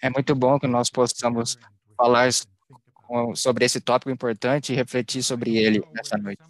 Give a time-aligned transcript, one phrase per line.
[0.00, 1.58] É muito bom que nós possamos
[1.96, 2.30] falar
[3.34, 6.42] sobre esse tópico importante e refletir sobre ele nessa noite.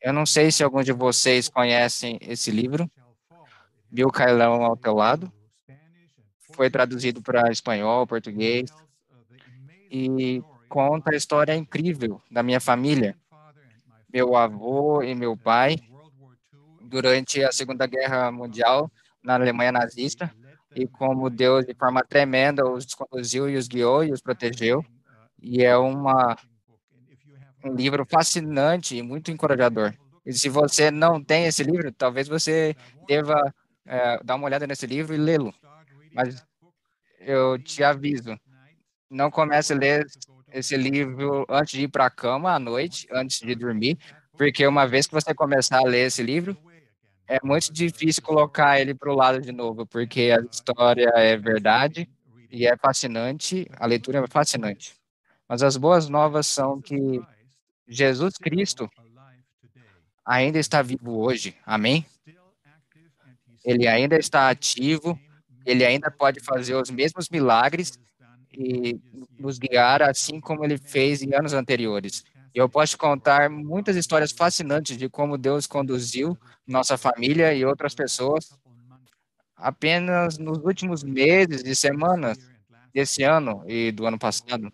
[0.00, 2.90] Eu não sei se alguns de vocês conhecem esse livro,
[3.90, 5.32] Bill Cailão ao teu lado.
[6.54, 8.70] Foi traduzido para espanhol, português,
[9.90, 13.16] e conta a história incrível da minha família.
[14.12, 15.76] Meu avô e meu pai,
[16.82, 18.90] durante a Segunda Guerra Mundial,
[19.22, 20.34] na Alemanha nazista,
[20.74, 24.84] e como Deus, de forma tremenda, os conduziu e os guiou e os protegeu.
[25.42, 26.36] E é uma,
[27.64, 29.94] um livro fascinante e muito encorajador.
[30.24, 33.52] E se você não tem esse livro, talvez você deva
[33.86, 35.52] é, dar uma olhada nesse livro e lê-lo.
[36.12, 36.44] Mas
[37.18, 38.38] eu te aviso,
[39.10, 40.06] não comece a ler
[40.52, 43.98] esse livro antes de ir para a cama à noite, antes de dormir,
[44.36, 46.56] porque uma vez que você começar a ler esse livro,
[47.30, 52.10] é muito difícil colocar ele para o lado de novo, porque a história é verdade
[52.50, 54.96] e é fascinante, a leitura é fascinante.
[55.48, 57.22] Mas as boas novas são que
[57.86, 58.90] Jesus Cristo
[60.26, 62.04] ainda está vivo hoje, amém?
[63.64, 65.16] Ele ainda está ativo,
[65.64, 67.96] ele ainda pode fazer os mesmos milagres
[68.52, 68.98] e
[69.38, 72.24] nos guiar assim como ele fez em anos anteriores.
[72.54, 77.94] E eu posso contar muitas histórias fascinantes de como Deus conduziu nossa família e outras
[77.94, 78.50] pessoas
[79.56, 82.38] apenas nos últimos meses e semanas
[82.92, 84.70] desse ano e do ano passado.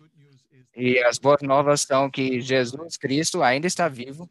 [0.75, 4.29] E as boas novas são que Jesus Cristo ainda está vivo.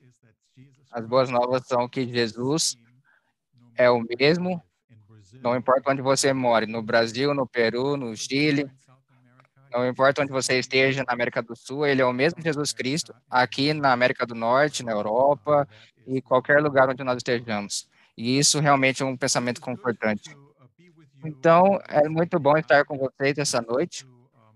[0.90, 2.76] As boas novas são que Jesus
[3.76, 4.62] é o mesmo,
[5.42, 8.70] não importa onde você mora, no Brasil, no Peru, no Chile,
[9.76, 13.14] não importa onde você esteja na América do Sul, ele é o mesmo Jesus Cristo,
[13.30, 15.68] aqui na América do Norte, na Europa
[16.06, 17.86] e qualquer lugar onde nós estejamos.
[18.16, 20.34] E isso realmente é um pensamento confortante.
[21.24, 24.06] Então, é muito bom estar com vocês essa noite.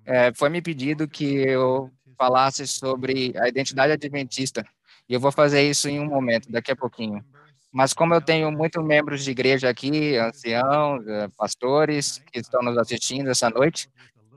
[0.07, 4.65] É, foi me pedido que eu falasse sobre a identidade adventista,
[5.09, 7.25] e eu vou fazer isso em um momento, daqui a pouquinho.
[7.73, 12.77] Mas como eu tenho muitos membros de igreja aqui, anciãos, eh, pastores, que estão nos
[12.77, 13.89] assistindo essa noite,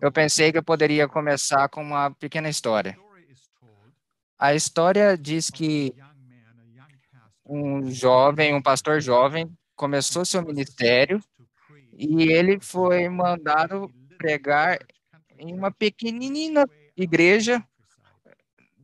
[0.03, 2.97] eu pensei que eu poderia começar com uma pequena história.
[4.37, 5.95] A história diz que
[7.45, 11.23] um jovem, um pastor jovem, começou seu ministério
[11.97, 14.77] e ele foi mandado pregar
[15.39, 16.65] em uma pequenina
[16.97, 17.65] igreja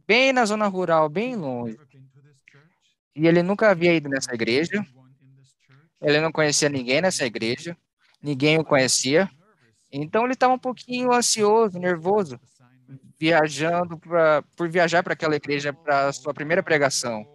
[0.07, 1.77] bem na zona rural, bem longe.
[3.13, 4.85] E ele nunca havia ido nessa igreja.
[6.01, 7.75] Ele não conhecia ninguém nessa igreja.
[8.23, 9.29] Ninguém o conhecia.
[9.91, 12.39] Então ele estava um pouquinho ansioso, nervoso,
[13.19, 17.25] viajando pra, por viajar para aquela igreja para sua primeira pregação.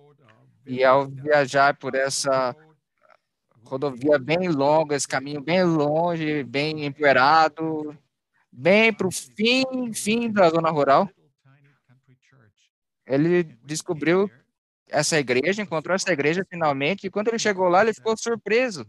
[0.67, 2.57] E ao viajar por essa
[3.65, 7.97] rodovia bem longa, esse caminho bem longe, bem empoeirado,
[8.51, 11.09] bem para o fim, fim da zona rural,
[13.07, 14.31] ele descobriu
[14.89, 18.87] essa igreja, encontrou essa igreja finalmente, e quando ele chegou lá, ele ficou surpreso.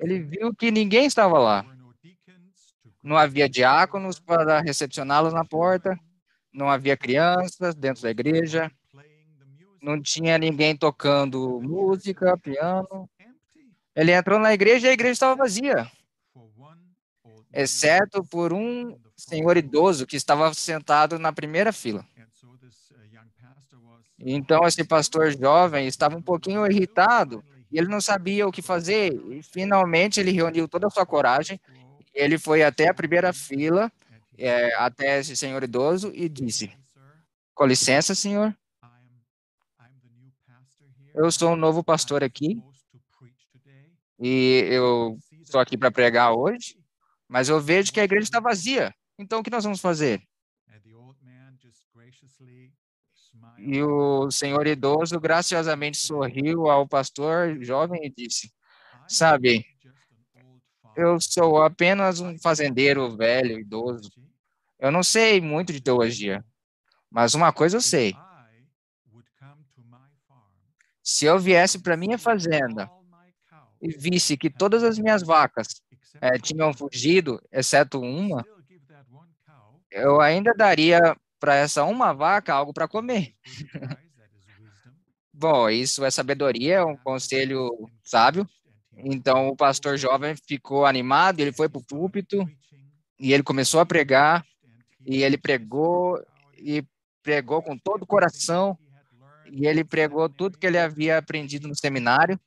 [0.00, 1.64] Ele viu que ninguém estava lá.
[3.02, 5.98] Não havia diáconos para recepcioná-los na porta,
[6.52, 8.70] não havia crianças dentro da igreja,
[9.80, 13.08] não tinha ninguém tocando música, piano.
[13.94, 15.90] Ele entrou na igreja e a igreja estava vazia,
[17.52, 22.04] exceto por um senhor idoso que estava sentado na primeira fila.
[24.18, 29.12] Então, esse pastor jovem estava um pouquinho irritado e ele não sabia o que fazer.
[29.30, 31.60] E finalmente ele reuniu toda a sua coragem
[32.18, 33.90] ele foi até a primeira fila,
[34.36, 36.70] é, até esse senhor idoso, e disse:
[37.54, 38.56] Com licença, senhor.
[41.14, 42.60] Eu sou um novo pastor aqui
[44.20, 46.76] e eu estou aqui para pregar hoje,
[47.28, 48.92] mas eu vejo que a igreja está vazia.
[49.16, 50.22] Então, o que nós vamos fazer?
[53.58, 58.52] E o senhor idoso graciosamente sorriu ao pastor jovem e disse:
[59.08, 59.64] Sabe,
[60.98, 64.10] eu sou apenas um fazendeiro velho, idoso.
[64.80, 66.44] Eu não sei muito de teologia,
[67.08, 68.14] mas uma coisa eu sei.
[71.02, 72.90] Se eu viesse para minha fazenda
[73.80, 75.68] e visse que todas as minhas vacas
[76.20, 78.44] é, tinham fugido, exceto uma,
[79.90, 83.34] eu ainda daria para essa uma vaca algo para comer.
[85.32, 87.70] Bom, isso é sabedoria, é um conselho
[88.02, 88.48] sábio.
[89.04, 92.44] Então o pastor jovem ficou animado, ele foi para o púlpito
[93.18, 94.44] e ele começou a pregar
[95.06, 96.20] e ele pregou
[96.56, 96.84] e
[97.22, 98.76] pregou com todo o coração
[99.50, 102.38] e ele pregou tudo que ele havia aprendido no seminário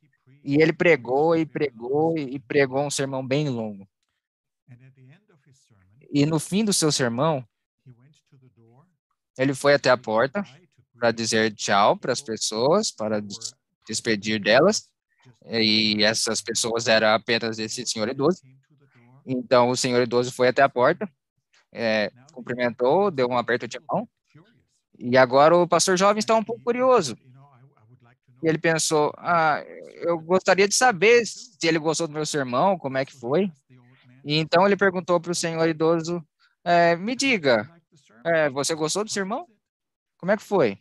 [0.44, 3.88] e ele pregou e pregou e pregou um sermão bem longo.
[6.10, 7.46] E no fim do seu sermão,
[9.38, 10.44] ele foi até a porta
[10.98, 13.22] para dizer tchau para as pessoas, para
[13.86, 14.91] despedir delas.
[15.46, 18.42] E essas pessoas eram apenas esse senhor idoso.
[19.24, 21.08] Então, o senhor idoso foi até a porta,
[21.72, 24.08] é, cumprimentou, deu um aperto de mão.
[24.98, 27.16] E agora o pastor jovem está um pouco curioso.
[28.42, 29.62] E ele pensou: ah,
[30.02, 33.50] eu gostaria de saber se ele gostou do meu sermão, como é que foi.
[34.24, 36.24] E então ele perguntou para o senhor idoso:
[36.64, 37.68] é, me diga,
[38.24, 39.46] é, você gostou do sermão?
[40.18, 40.78] Como é que foi?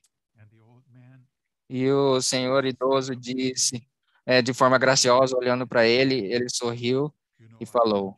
[1.70, 3.82] E o senhor idoso disse,
[4.32, 7.14] é, de forma graciosa, olhando para ele, ele sorriu
[7.60, 8.18] e falou: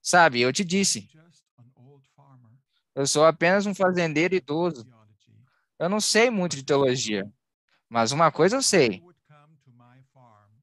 [0.00, 1.08] Sabe, eu te disse,
[2.94, 4.86] eu sou apenas um fazendeiro idoso.
[5.76, 7.28] Eu não sei muito de teologia,
[7.88, 9.02] mas uma coisa eu sei.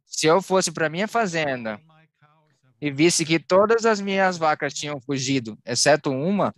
[0.06, 1.82] Se eu fosse para minha fazenda
[2.80, 6.56] e visse que todas as minhas vacas tinham fugido, exceto uma,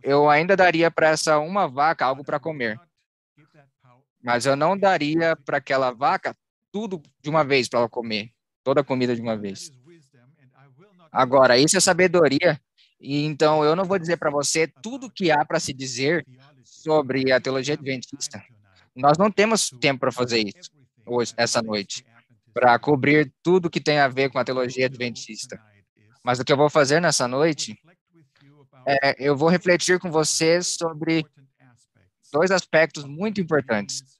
[0.00, 2.80] eu ainda daria para essa uma vaca algo para comer.
[4.22, 6.36] Mas eu não daria para aquela vaca
[6.72, 8.30] tudo de uma vez para ela comer,
[8.62, 9.70] toda a comida de uma vez.
[11.12, 12.60] Agora, isso é sabedoria,
[13.00, 16.24] e então eu não vou dizer para você tudo que há para se dizer
[16.64, 18.42] sobre a teologia adventista.
[18.94, 20.70] Nós não temos tempo para fazer isso
[21.06, 22.04] hoje, essa noite,
[22.52, 25.60] para cobrir tudo que tem a ver com a teologia adventista.
[26.22, 27.76] Mas o que eu vou fazer nessa noite
[28.86, 31.24] é eu vou refletir com você sobre
[32.32, 34.19] dois aspectos muito importantes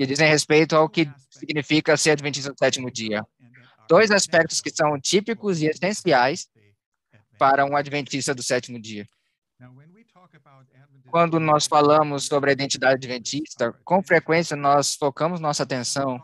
[0.00, 3.22] que dizem respeito ao que significa ser adventista do sétimo dia.
[3.86, 6.48] Dois aspectos que são típicos e essenciais
[7.38, 9.06] para um adventista do sétimo dia.
[11.10, 16.18] Quando nós falamos sobre a identidade adventista, com frequência nós focamos nossa atenção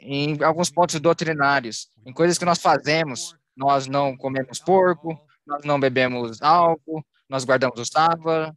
[0.00, 3.36] em alguns pontos doutrinários, em coisas que nós fazemos.
[3.54, 5.14] Nós não comemos porco,
[5.46, 8.56] nós não bebemos álcool, nós guardamos o sábado,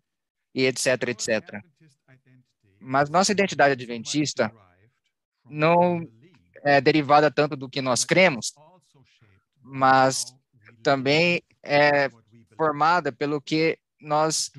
[0.55, 1.61] e etc, etc.
[2.79, 4.51] Mas nossa identidade adventista
[5.49, 6.07] não
[6.63, 8.53] é derivada tanto do que nós cremos,
[9.61, 10.35] mas
[10.81, 12.09] também é
[12.55, 14.51] formada pelo que nós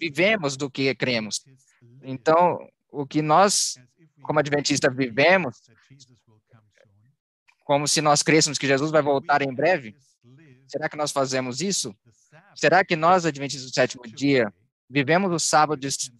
[0.00, 1.44] vivemos do que cremos.
[2.02, 2.58] Então,
[2.90, 3.76] o que nós,
[4.22, 5.60] como adventistas, vivemos,
[7.64, 9.96] como se nós crêssemos que Jesus vai voltar em breve,
[10.66, 11.94] será que nós fazemos isso?
[12.54, 14.52] Será que nós, adventistas do sétimo dia,
[14.88, 16.10] vivemos o sábado de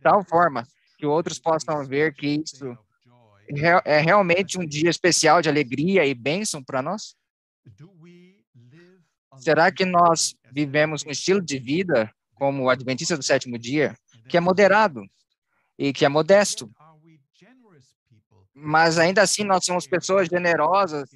[0.00, 0.66] tal forma
[0.98, 2.76] que outros possam ver que isso
[3.84, 7.16] é realmente um dia especial de alegria e bênção para nós?
[9.38, 13.96] Será que nós vivemos um estilo de vida como o adventista do sétimo dia,
[14.28, 15.02] que é moderado
[15.78, 16.68] e que é modesto?
[18.52, 21.08] Mas ainda assim nós somos pessoas generosas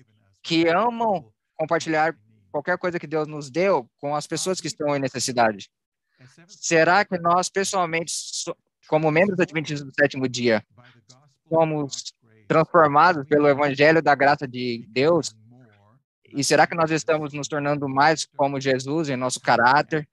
[0.43, 2.17] que amam compartilhar
[2.53, 5.69] qualquer coisa que Deus nos deu com as pessoas que estão em necessidade.
[6.47, 8.13] Será que nós, pessoalmente,
[8.89, 10.65] como membros do Adventismo do sétimo dia,
[11.49, 12.15] somos
[12.49, 15.35] transformados pelo Evangelho da graça de Deus?
[16.29, 20.09] E será que nós estamos nos tornando mais como Jesus em nosso caráter,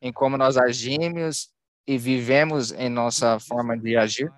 [0.00, 1.50] em como nós agimos
[1.86, 4.32] e vivemos em nossa forma de agir?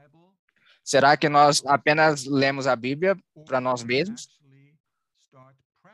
[0.83, 4.29] Será que nós apenas lemos a Bíblia para nós mesmos?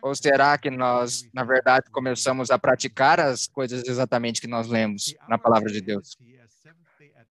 [0.00, 5.14] Ou será que nós, na verdade, começamos a praticar as coisas exatamente que nós lemos
[5.28, 6.16] na palavra de Deus?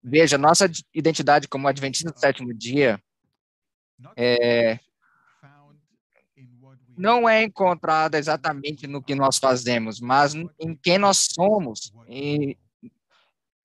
[0.08, 3.02] Veja, nossa identidade como adventista do sétimo dia
[4.16, 4.78] é,
[6.96, 12.56] não é encontrada exatamente no que nós fazemos, mas em quem nós somos e,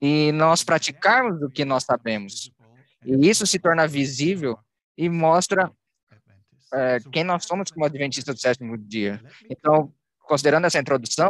[0.02, 2.52] e nós praticarmos o que nós sabemos.
[3.06, 4.58] E isso se torna visível
[4.98, 5.72] e mostra
[6.74, 9.22] é, quem nós somos como adventistas do sétimo dia.
[9.48, 11.30] Então, considerando essa introdução,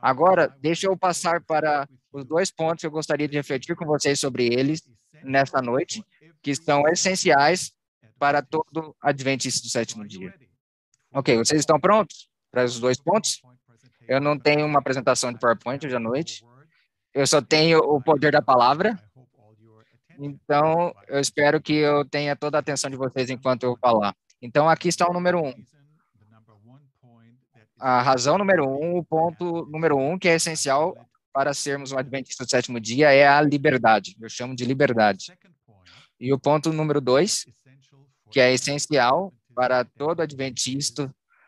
[0.00, 4.18] agora deixa eu passar para os dois pontos que eu gostaria de refletir com vocês
[4.18, 4.82] sobre eles
[5.22, 6.04] nesta noite,
[6.42, 7.72] que são essenciais
[8.18, 10.34] para todo adventista do sétimo dia.
[11.12, 13.40] Ok, vocês estão prontos para os dois pontos?
[14.06, 16.44] Eu não tenho uma apresentação de PowerPoint hoje à noite.
[17.14, 18.98] Eu só tenho o poder da palavra.
[20.18, 24.14] Então, eu espero que eu tenha toda a atenção de vocês enquanto eu falar.
[24.42, 25.54] Então, aqui está o número um.
[27.78, 30.94] A razão número um, o ponto número um, que é essencial
[31.32, 34.16] para sermos um adventista do sétimo dia, é a liberdade.
[34.20, 35.32] Eu chamo de liberdade.
[36.18, 37.46] E o ponto número dois,
[38.30, 41.06] que é essencial para todo adventista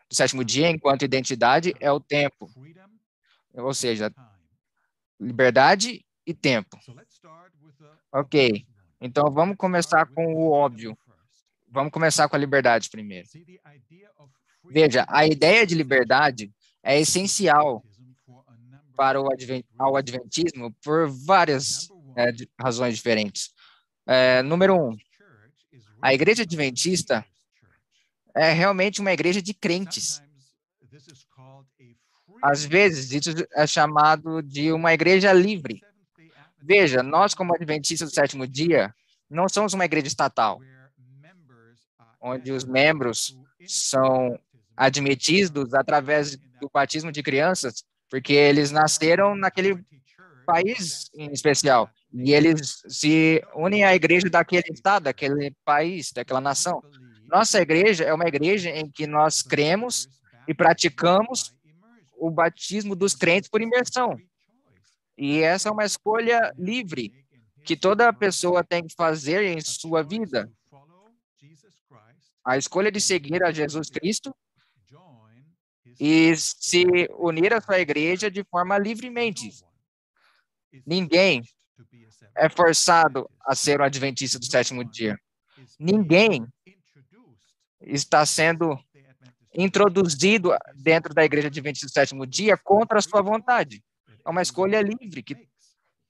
[0.08, 2.50] do sétimo dia, enquanto identidade, é o tempo.
[3.54, 4.12] Ou seja,
[5.20, 6.78] liberdade e tempo.
[8.12, 8.66] Ok.
[9.00, 10.96] Então, vamos começar com o óbvio.
[11.68, 13.28] Vamos começar com a liberdade primeiro.
[14.70, 17.84] Veja, a ideia de liberdade é essencial
[19.02, 23.52] para o advent, ao adventismo por várias é, razões diferentes.
[24.06, 24.96] É, número um,
[26.00, 27.26] a igreja adventista
[28.32, 30.22] é realmente uma igreja de crentes.
[32.40, 35.82] Às vezes, isso é chamado de uma igreja livre.
[36.62, 38.94] Veja, nós, como adventistas do sétimo dia,
[39.28, 40.60] não somos uma igreja estatal,
[42.20, 44.38] onde os membros são
[44.76, 49.82] admitidos através do batismo de crianças, porque eles nasceram naquele
[50.44, 51.88] país em especial.
[52.12, 56.82] E eles se unem à igreja daquele estado, daquele país, daquela nação.
[57.24, 60.06] Nossa igreja é uma igreja em que nós cremos
[60.46, 61.54] e praticamos
[62.18, 64.14] o batismo dos crentes por imersão.
[65.16, 67.10] E essa é uma escolha livre
[67.64, 70.52] que toda pessoa tem que fazer em sua vida.
[72.44, 74.34] A escolha de seguir a Jesus Cristo
[75.98, 76.84] e se
[77.18, 79.50] unir à sua igreja de forma livremente.
[80.86, 81.42] Ninguém
[82.36, 85.18] é forçado a ser um adventista do sétimo dia.
[85.78, 86.46] Ninguém
[87.80, 88.78] está sendo
[89.54, 93.82] introduzido dentro da igreja adventista do sétimo dia contra a sua vontade.
[94.24, 95.48] É uma escolha livre que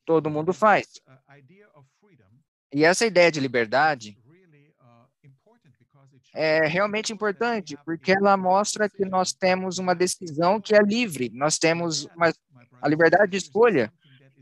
[0.04, 0.86] todo mundo faz.
[2.72, 4.16] E essa ideia de liberdade
[6.34, 11.58] é realmente importante, porque ela mostra que nós temos uma decisão que é livre, nós
[11.58, 12.32] temos uma,
[12.80, 13.92] a liberdade de escolha,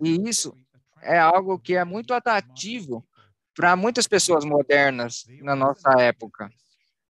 [0.03, 0.55] e isso
[1.03, 3.05] é algo que é muito atrativo
[3.55, 6.51] para muitas pessoas modernas na nossa época.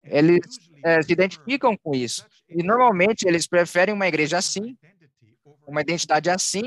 [0.03, 0.39] Eles
[0.83, 4.77] é, se identificam com isso, e normalmente eles preferem uma igreja assim,
[5.65, 6.63] uma identidade assim,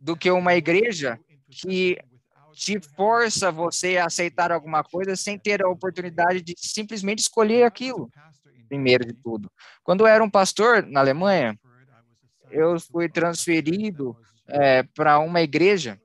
[0.00, 1.18] do que uma igreja
[1.50, 1.98] que
[2.54, 8.10] te força você a aceitar alguma coisa sem ter a oportunidade de simplesmente escolher aquilo,
[8.68, 9.50] primeiro de tudo.
[9.82, 11.58] Quando eu era um pastor na Alemanha,
[12.50, 16.00] eu fui transferido é, para uma igreja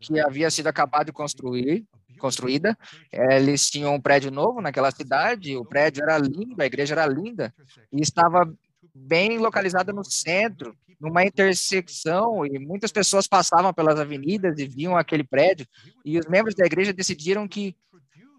[0.00, 1.84] que havia sido acabado de construir,
[2.18, 2.76] construída.
[3.10, 7.54] Eles tinham um prédio novo naquela cidade, o prédio era lindo, a igreja era linda,
[7.92, 8.50] e estava
[8.94, 15.24] bem localizada no centro, numa intersecção, e muitas pessoas passavam pelas avenidas e viam aquele
[15.24, 15.66] prédio,
[16.04, 17.76] e os membros da igreja decidiram que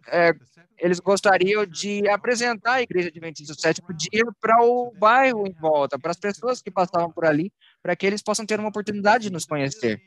[0.08, 0.34] é,
[0.78, 5.98] eles gostariam de apresentar a Igreja Adventista do Sétimo Dia para o bairro em volta,
[5.98, 9.32] para as pessoas que passavam por ali, para que eles possam ter uma oportunidade de
[9.32, 10.02] nos conhecer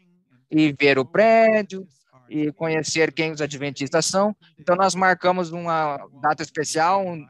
[0.50, 1.86] e ver o prédio
[2.28, 4.36] e conhecer quem os adventistas são.
[4.58, 7.26] Então, nós marcamos uma data especial, um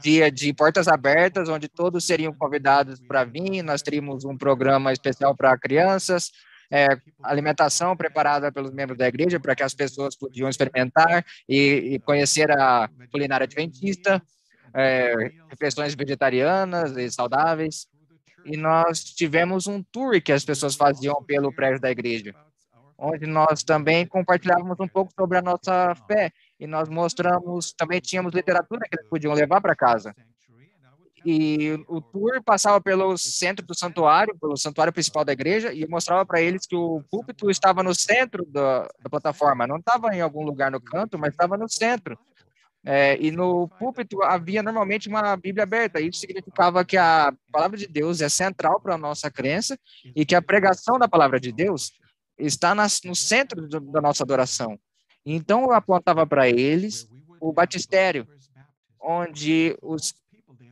[0.00, 3.62] dia de portas abertas, onde todos seriam convidados para vir.
[3.62, 6.30] Nós teríamos um programa especial para crianças,
[6.70, 6.86] é,
[7.22, 12.50] alimentação preparada pelos membros da igreja para que as pessoas podiam experimentar e, e conhecer
[12.50, 14.22] a culinária adventista,
[14.74, 17.86] é, refeições vegetarianas e saudáveis.
[18.44, 22.34] E nós tivemos um tour que as pessoas faziam pelo prédio da igreja,
[22.96, 28.34] onde nós também compartilhávamos um pouco sobre a nossa fé e nós mostramos, também tínhamos
[28.34, 30.14] literatura que eles podiam levar para casa.
[31.24, 36.24] E o tour passava pelo centro do santuário, pelo santuário principal da igreja, e mostrava
[36.24, 40.44] para eles que o púlpito estava no centro da, da plataforma, não estava em algum
[40.44, 42.16] lugar no canto, mas estava no centro.
[42.84, 46.00] É, e no púlpito havia normalmente uma Bíblia aberta.
[46.00, 49.76] Isso significava que a palavra de Deus é central para a nossa crença
[50.14, 51.90] e que a pregação da palavra de Deus
[52.38, 54.78] está nas, no centro do, da nossa adoração.
[55.26, 57.08] Então eu apontava para eles
[57.40, 58.26] o batistério,
[59.00, 60.14] onde os,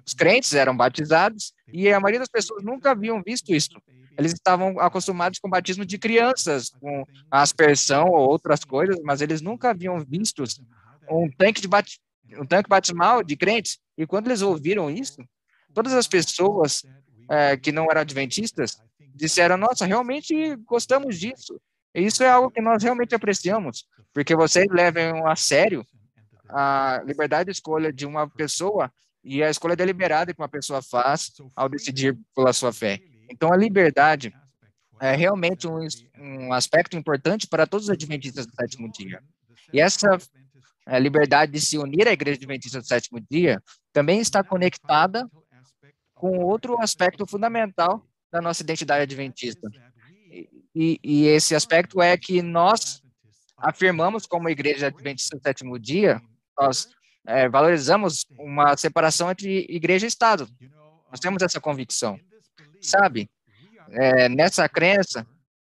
[0.06, 3.70] os crentes eram batizados e a maioria das pessoas nunca haviam visto isso.
[4.16, 9.40] Eles estavam acostumados com o batismo de crianças, com aspersão ou outras coisas, mas eles
[9.40, 10.44] nunca haviam visto
[11.11, 11.99] um tanque de bat...
[12.38, 13.78] um tanque batismal de crentes.
[13.99, 15.16] E quando eles ouviram isso,
[15.73, 16.84] todas as pessoas
[17.28, 18.80] é, que não eram adventistas
[19.14, 21.61] disseram: Nossa, realmente gostamos disso.
[21.94, 25.86] Isso é algo que nós realmente apreciamos, porque vocês levam a sério
[26.48, 31.32] a liberdade de escolha de uma pessoa e a escolha deliberada que uma pessoa faz
[31.56, 33.00] ao decidir pela sua fé.
[33.30, 34.34] Então, a liberdade
[35.00, 35.78] é realmente um,
[36.18, 39.22] um aspecto importante para todos os adventistas do sétimo dia.
[39.72, 40.18] E essa
[40.86, 45.28] a liberdade de se unir à Igreja Adventista do Sétimo Dia também está conectada
[46.14, 49.68] com outro aspecto fundamental da nossa identidade adventista,
[50.75, 53.02] e, e esse aspecto é que nós
[53.57, 56.21] afirmamos como igreja adventista do sétimo dia,
[56.59, 56.88] nós
[57.26, 60.49] é, valorizamos uma separação entre igreja e Estado.
[61.11, 62.19] Nós temos essa convicção.
[62.81, 63.31] Sabe,
[63.90, 65.26] é, nessa crença,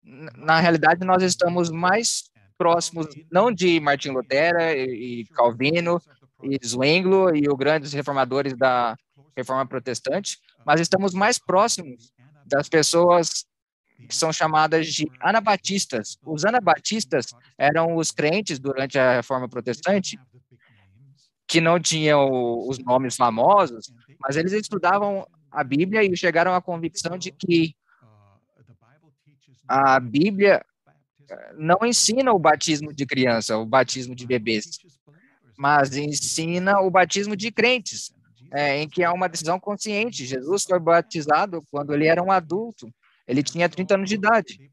[0.02, 6.00] na realidade, nós estamos mais próximos, não de Martin Lutero e, e Calvino
[6.42, 8.97] e Zwingli e os grandes reformadores da
[9.37, 12.12] reforma protestante, mas estamos mais próximos
[12.47, 13.47] das pessoas
[14.09, 16.19] que são chamadas de anabatistas.
[16.25, 17.26] Os anabatistas
[17.57, 20.19] eram os crentes durante a Reforma Protestante
[21.47, 22.28] que não tinham
[22.69, 27.75] os nomes famosos, mas eles estudavam a Bíblia e chegaram à convicção de que
[29.66, 30.64] a Bíblia
[31.28, 34.78] eh, não ensina o batismo de criança, o batismo de bebês,
[35.59, 38.12] mas ensina o batismo de crentes,
[38.52, 40.25] é, em que há uma decisão consciente.
[40.25, 42.88] Jesus foi batizado quando ele era um adulto,
[43.30, 44.70] ele tinha 30 anos de idade.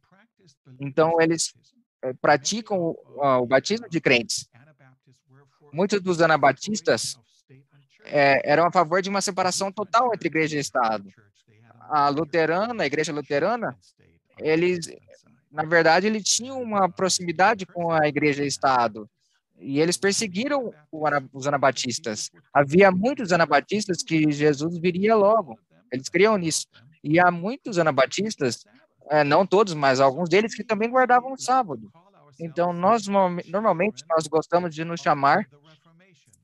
[0.80, 1.54] Então, eles
[2.02, 4.50] é, praticam o, o, batismo de crentes.
[5.72, 7.20] Muitos dos anabatistas
[8.06, 11.08] é, eram a favor de uma separação total entre igreja e Estado.
[11.82, 13.78] A luterana, a igreja luterana,
[14.40, 14.90] eles,
[15.52, 19.08] na verdade, eles tinham uma proximidade com a igreja e Estado.
[19.60, 20.74] E eles perseguiram
[21.32, 22.32] os anabatistas.
[22.52, 25.60] Havia muitos anabatistas que Jesus viria logo.
[25.92, 26.68] Eles criam nisso.
[27.10, 28.66] E há muitos anabatistas,
[29.10, 31.90] é, não todos, mas alguns deles que também guardavam o sábado.
[32.40, 35.48] Então, nós normalmente nós gostamos de nos chamar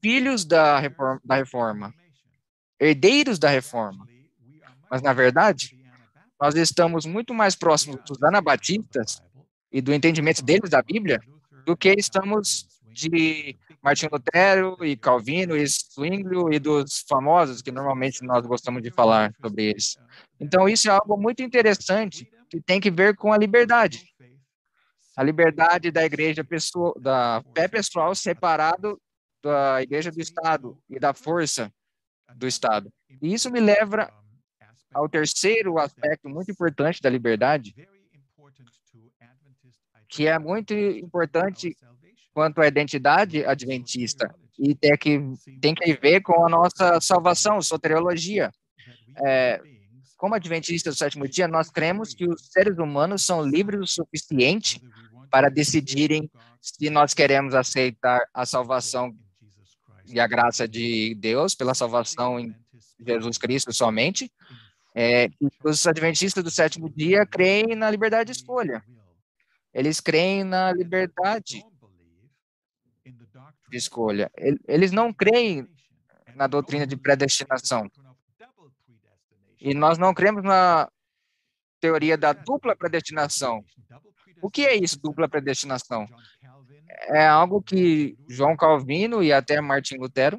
[0.02, 1.94] filhos da reforma, da reforma,
[2.80, 4.08] herdeiros da reforma.
[4.90, 5.78] Mas na verdade,
[6.40, 9.22] nós estamos muito mais próximos dos anabatistas
[9.72, 11.20] e do entendimento deles da Bíblia
[11.66, 18.24] do que estamos de Martinho Lutero e Calvino e Zwinglio e dos famosos que normalmente
[18.24, 19.98] nós gostamos de falar sobre eles.
[20.44, 24.06] Então isso é algo muito interessante que tem que ver com a liberdade.
[25.16, 29.00] A liberdade da igreja pessoal, da fé pessoal separado
[29.42, 31.72] da igreja do Estado e da força
[32.36, 32.92] do Estado.
[33.22, 34.12] E isso me leva
[34.94, 37.74] ao terceiro aspecto muito importante da liberdade,
[40.10, 41.76] que é muito importante
[42.34, 45.20] quanto à identidade adventista e tem que,
[45.60, 48.52] tem que ver com a nossa salvação, soteriologia.
[49.26, 49.62] É,
[50.24, 54.82] como adventistas do sétimo dia, nós cremos que os seres humanos são livres o suficiente
[55.30, 56.32] para decidirem
[56.62, 59.14] se nós queremos aceitar a salvação
[60.06, 62.56] e a graça de Deus pela salvação em
[63.06, 64.32] Jesus Cristo somente.
[64.96, 65.28] É,
[65.62, 68.82] os adventistas do sétimo dia creem na liberdade de escolha.
[69.74, 71.66] Eles creem na liberdade
[73.70, 74.32] de escolha.
[74.70, 75.68] Eles não creem
[76.34, 77.92] na doutrina de predestinação.
[79.64, 80.90] E nós não cremos na
[81.80, 83.64] teoria da dupla predestinação.
[84.42, 86.06] O que é isso, dupla predestinação?
[87.08, 90.38] É algo que João Calvino e até Martin Lutero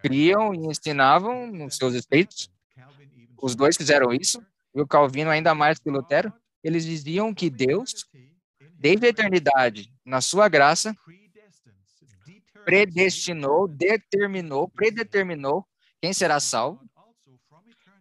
[0.00, 2.48] criam e ensinavam nos seus escritos.
[3.40, 4.40] Os dois fizeram isso,
[4.72, 6.32] e o Calvino ainda mais que Lutero.
[6.62, 8.06] Eles diziam que Deus,
[8.74, 10.96] desde a eternidade, na sua graça,
[12.64, 15.66] predestinou, determinou, predeterminou
[16.00, 16.80] quem será salvo.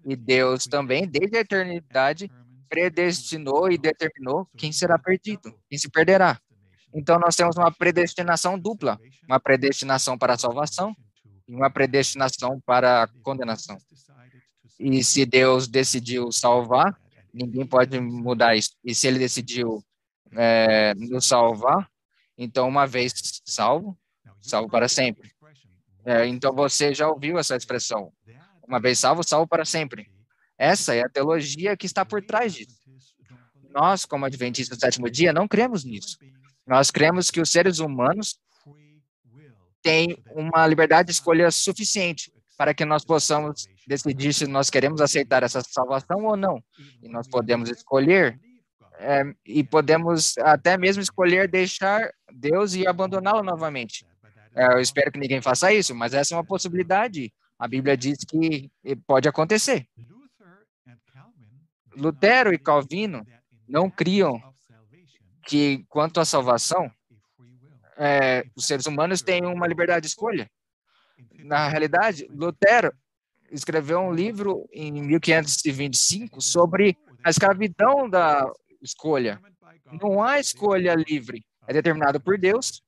[0.05, 2.31] E Deus também, desde a eternidade,
[2.69, 6.39] predestinou e determinou quem será perdido, quem se perderá.
[6.93, 10.95] Então, nós temos uma predestinação dupla: uma predestinação para a salvação
[11.47, 13.77] e uma predestinação para a condenação.
[14.79, 16.99] E se Deus decidiu salvar,
[17.33, 18.71] ninguém pode mudar isso.
[18.83, 19.83] E se ele decidiu
[20.31, 21.89] é, nos salvar,
[22.37, 23.13] então, uma vez
[23.45, 23.97] salvo,
[24.41, 25.31] salvo para sempre.
[26.03, 28.11] É, então você já ouviu essa expressão.
[28.71, 30.09] Uma vez salvo, salvo para sempre.
[30.57, 32.79] Essa é a teologia que está por trás disso.
[33.69, 36.17] Nós, como adventistas do sétimo dia, não cremos nisso.
[36.65, 38.39] Nós cremos que os seres humanos
[39.81, 45.43] têm uma liberdade de escolha suficiente para que nós possamos decidir se nós queremos aceitar
[45.43, 46.63] essa salvação ou não.
[47.03, 48.39] E nós podemos escolher
[48.99, 54.05] é, e podemos até mesmo escolher deixar Deus e abandoná-lo novamente.
[54.55, 57.33] É, eu espero que ninguém faça isso, mas essa é uma possibilidade.
[57.61, 58.71] A Bíblia diz que
[59.05, 59.87] pode acontecer.
[61.95, 63.23] Lutero e Calvino
[63.67, 64.41] não criam
[65.45, 66.91] que, quanto à salvação,
[67.97, 70.49] é, os seres humanos têm uma liberdade de escolha.
[71.43, 72.91] Na realidade, Lutero
[73.51, 79.39] escreveu um livro em 1525 sobre a escravidão da escolha.
[80.01, 82.81] Não há escolha livre, é determinado por Deus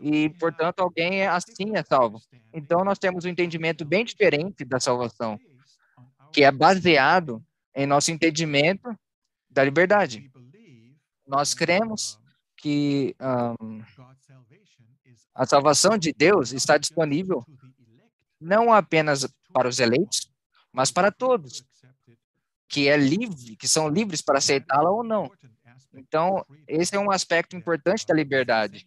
[0.00, 2.20] e, portanto, alguém é assim é salvo.
[2.52, 5.38] Então, nós temos um entendimento bem diferente da salvação,
[6.32, 7.42] que é baseado
[7.74, 8.96] em nosso entendimento
[9.50, 10.30] da liberdade.
[11.26, 12.18] Nós cremos
[12.56, 13.14] que
[13.60, 13.82] um,
[15.34, 17.44] a salvação de Deus está disponível
[18.40, 20.30] não apenas para os eleitos,
[20.72, 21.64] mas para todos,
[22.68, 25.30] que é livre, que são livres para aceitá-la ou não.
[25.94, 28.86] Então, esse é um aspecto importante da liberdade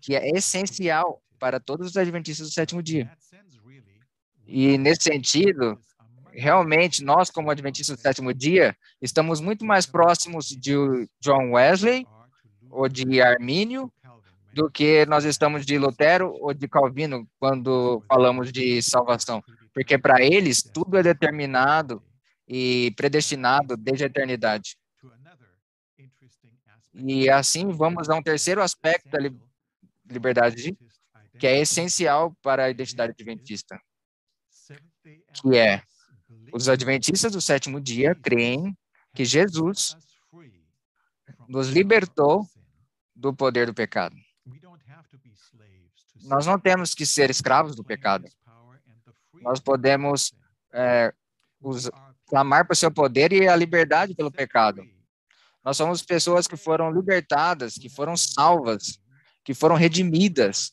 [0.00, 3.10] que é essencial para todos os adventistas do sétimo dia.
[4.46, 5.78] E, nesse sentido,
[6.32, 10.74] realmente, nós, como Adventistas do sétimo dia, estamos muito mais próximos de
[11.20, 12.06] John Wesley
[12.70, 13.92] ou de Armínio
[14.52, 19.42] do que nós estamos de Lutero ou de Calvino quando falamos de salvação.
[19.74, 22.02] Porque para eles, tudo é determinado
[22.48, 24.76] e predestinado desde a eternidade.
[26.94, 29.18] E assim, vamos a um terceiro aspecto da
[30.08, 30.76] liberdade,
[31.38, 33.80] que é essencial para a identidade adventista,
[35.34, 35.82] que é
[36.52, 38.76] os adventistas do sétimo dia creem
[39.14, 39.96] que Jesus
[41.48, 42.46] nos libertou
[43.14, 44.16] do poder do pecado.
[46.22, 48.26] Nós não temos que ser escravos do pecado.
[49.34, 50.34] Nós podemos
[50.72, 51.12] é,
[52.26, 54.82] clamar por seu poder e a liberdade pelo pecado.
[55.64, 59.00] Nós somos pessoas que foram libertadas, que foram salvas,
[59.46, 60.72] que foram redimidas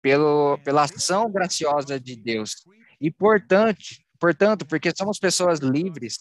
[0.00, 2.64] pelo, pela ação graciosa de Deus.
[2.98, 3.84] E, portanto,
[4.18, 6.18] portanto, porque somos pessoas livres,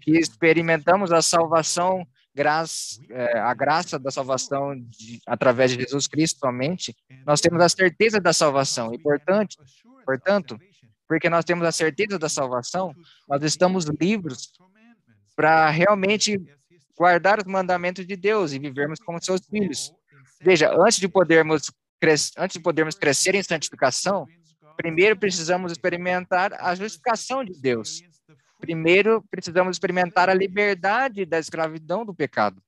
[0.00, 6.38] que experimentamos a salvação, graça, é, a graça da salvação de, através de Jesus Cristo
[6.38, 8.94] somente, nós temos a certeza da salvação.
[8.94, 9.56] E, portanto,
[10.04, 10.58] portanto,
[11.06, 12.94] porque nós temos a certeza da salvação,
[13.28, 14.50] nós estamos livres
[15.34, 16.40] para realmente
[16.96, 19.92] guardar os mandamentos de Deus e vivermos como seus filhos.
[20.40, 21.70] Veja, antes de podermos
[22.36, 24.26] antes de podermos crescer em santificação,
[24.76, 28.02] primeiro precisamos experimentar a justificação de Deus.
[28.58, 32.62] Primeiro precisamos experimentar a liberdade da escravidão do pecado.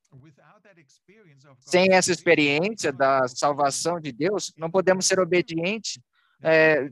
[1.61, 5.99] Sem essa experiência da salvação de Deus, não podemos ser obedientes
[6.43, 6.89] é,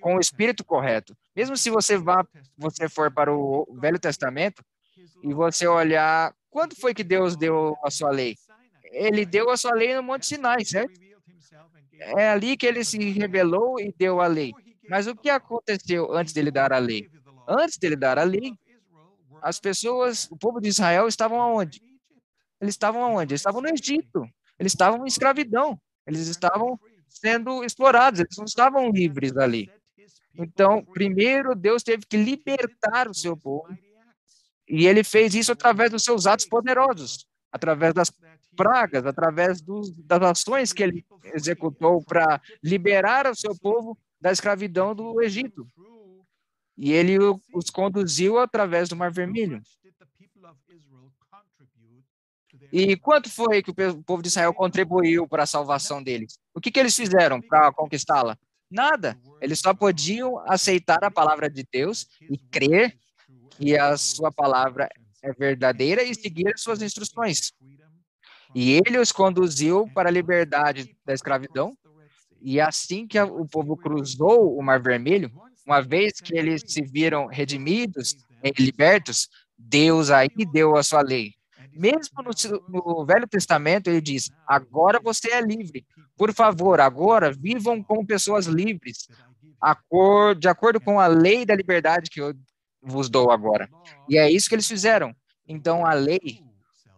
[0.00, 1.16] com o espírito correto.
[1.34, 4.62] Mesmo se você vá, você for para o Velho Testamento
[5.22, 8.36] e você olhar quando foi que Deus deu a sua lei?
[8.94, 11.00] Ele deu a sua lei no Monte Sinai, certo?
[11.98, 14.52] É ali que ele se revelou e deu a lei.
[14.88, 17.08] Mas o que aconteceu antes dele dar a lei?
[17.48, 18.52] Antes dele dar a lei,
[19.42, 21.82] as pessoas, o povo de Israel estavam aonde?
[22.60, 23.32] Eles estavam aonde?
[23.32, 24.26] Eles estavam no Egito.
[24.58, 25.78] Eles estavam em escravidão.
[26.06, 26.78] Eles estavam
[27.08, 28.20] sendo explorados.
[28.20, 29.70] Eles não estavam livres ali.
[30.36, 33.68] Então, primeiro Deus teve que libertar o seu povo
[34.68, 38.10] e ele fez isso através dos seus atos poderosos, através das
[38.54, 44.94] pragas, através dos, das ações que ele executou para liberar o seu povo da escravidão
[44.94, 45.68] do Egito.
[46.76, 49.60] E ele os conduziu através do Mar Vermelho.
[52.72, 56.38] E quanto foi que o povo de Israel contribuiu para a salvação deles?
[56.52, 58.36] O que, que eles fizeram para conquistá-la?
[58.70, 59.16] Nada.
[59.40, 62.98] Eles só podiam aceitar a palavra de Deus e crer
[63.50, 64.88] que a sua palavra
[65.22, 67.52] é verdadeira e seguir as suas instruções.
[68.54, 71.76] E ele os conduziu para a liberdade da escravidão.
[72.40, 75.30] E assim que o povo cruzou o Mar Vermelho,
[75.66, 81.32] uma vez que eles se viram redimidos e libertos, Deus aí deu a sua lei.
[81.72, 82.30] Mesmo no,
[82.68, 85.84] no, Velho Testamento, ele diz: agora você é livre.
[86.16, 89.08] Por favor, agora vivam como pessoas livres,
[90.38, 92.32] de acordo com a lei da liberdade que eu
[92.80, 93.68] vos dou agora.
[94.08, 95.14] E é isso que eles fizeram.
[95.48, 96.43] Então, a lei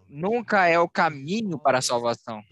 [0.08, 2.42] nunca é o caminho para a salvação.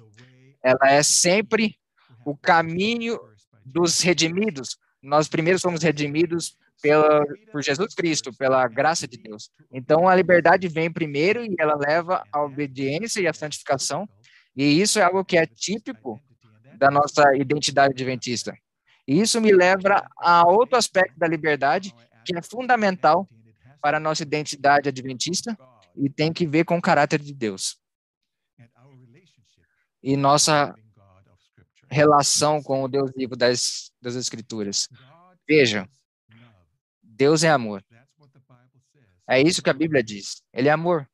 [0.63, 1.77] Ela é sempre
[2.25, 3.19] o caminho
[3.65, 4.79] dos redimidos.
[5.03, 9.51] Nós primeiro somos redimidos pela, por Jesus Cristo, pela graça de Deus.
[9.73, 14.09] Então, a liberdade vem primeiro e ela leva à obediência e à santificação.
[14.57, 16.21] E isso é algo que é típico
[16.77, 18.55] da nossa identidade adventista.
[19.07, 23.29] E isso me leva a outro aspecto da liberdade, que é fundamental
[23.81, 25.57] para a nossa identidade adventista
[25.97, 27.79] e tem que ver com o caráter de Deus.
[30.03, 30.75] E nossa
[31.91, 34.89] relação com o Deus vivo das, das Escrituras.
[35.49, 35.89] Veja,
[37.03, 37.85] Deus é amor.
[39.27, 40.43] É isso que a Bíblia diz.
[40.53, 41.09] Ele é amor.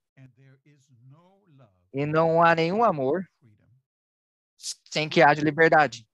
[1.93, 3.25] E não há nenhum amor
[4.91, 6.07] sem que haja liberdade.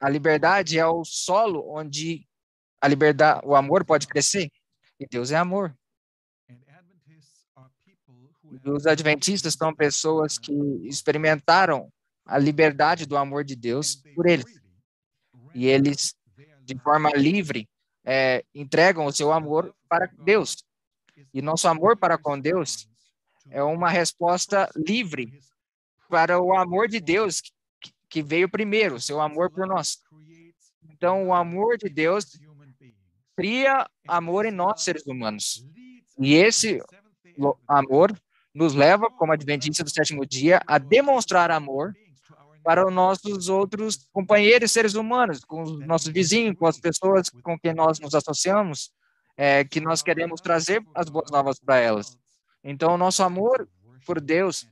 [0.00, 2.26] A liberdade é o solo onde
[2.80, 4.50] a liberdade, o amor pode crescer.
[5.02, 5.76] E Deus é amor.
[8.64, 10.52] E os adventistas são pessoas que
[10.86, 11.92] experimentaram
[12.24, 14.44] a liberdade do amor de Deus por eles.
[15.52, 16.14] E eles,
[16.62, 17.68] de forma livre,
[18.04, 20.64] é, entregam o seu amor para Deus.
[21.34, 22.88] E nosso amor para com Deus
[23.50, 25.40] é uma resposta livre
[26.08, 27.42] para o amor de Deus
[28.08, 29.98] que veio primeiro, seu amor por nós.
[30.84, 32.38] Então, o amor de Deus
[33.36, 35.64] cria amor em nós, seres humanos.
[36.18, 36.80] E esse
[37.66, 38.16] amor
[38.54, 41.94] nos leva, como adventista do sétimo dia, a demonstrar amor
[42.62, 47.58] para os nossos outros companheiros seres humanos, com os nossos vizinhos, com as pessoas com
[47.58, 48.92] quem nós nos associamos,
[49.36, 52.16] é, que nós queremos trazer as boas novas para elas.
[52.62, 53.68] Então, o nosso amor
[54.06, 54.68] por Deus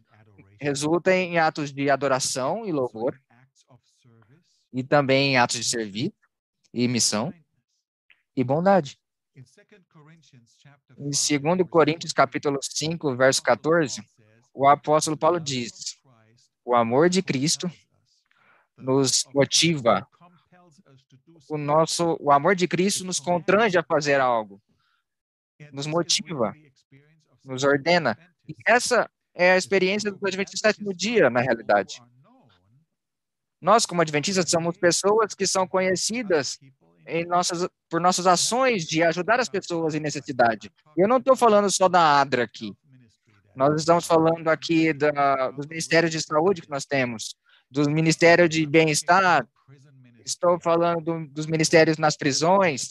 [0.61, 3.19] resulta em atos de adoração e louvor,
[4.73, 6.13] e também em atos de serviço
[6.73, 7.33] e missão
[8.37, 8.99] e bondade.
[9.37, 9.55] Em 2
[11.69, 14.03] Coríntios capítulo 5, verso 14,
[14.53, 15.99] o apóstolo Paulo diz:
[16.65, 17.71] "O amor de Cristo
[18.77, 20.07] nos motiva.
[21.49, 24.61] O nosso o amor de Cristo nos constrange a fazer algo.
[25.73, 26.55] Nos motiva,
[27.45, 28.17] nos ordena.
[28.49, 32.03] E essa é a experiência do Adventista sétimo dia, na realidade.
[33.61, 36.59] Nós, como Adventistas, somos pessoas que são conhecidas
[37.07, 40.71] em nossas, por nossas ações de ajudar as pessoas em necessidade.
[40.97, 42.73] Eu não estou falando só da ADRA aqui.
[43.55, 47.35] Nós estamos falando aqui da, dos ministérios de saúde que nós temos,
[47.71, 49.47] do Ministério de Bem-Estar,
[50.25, 52.91] estou falando do, dos ministérios nas prisões,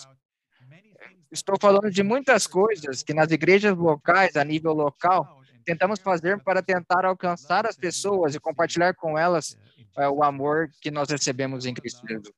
[1.32, 6.62] estou falando de muitas coisas que nas igrejas locais, a nível local, tentamos fazer para
[6.62, 9.58] tentar alcançar as pessoas e compartilhar com elas
[9.98, 12.34] é, o amor que nós recebemos em Cristo Jesus.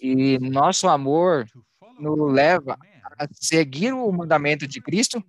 [0.00, 1.46] E nosso amor
[1.98, 2.76] nos leva
[3.18, 5.24] a seguir o mandamento de Cristo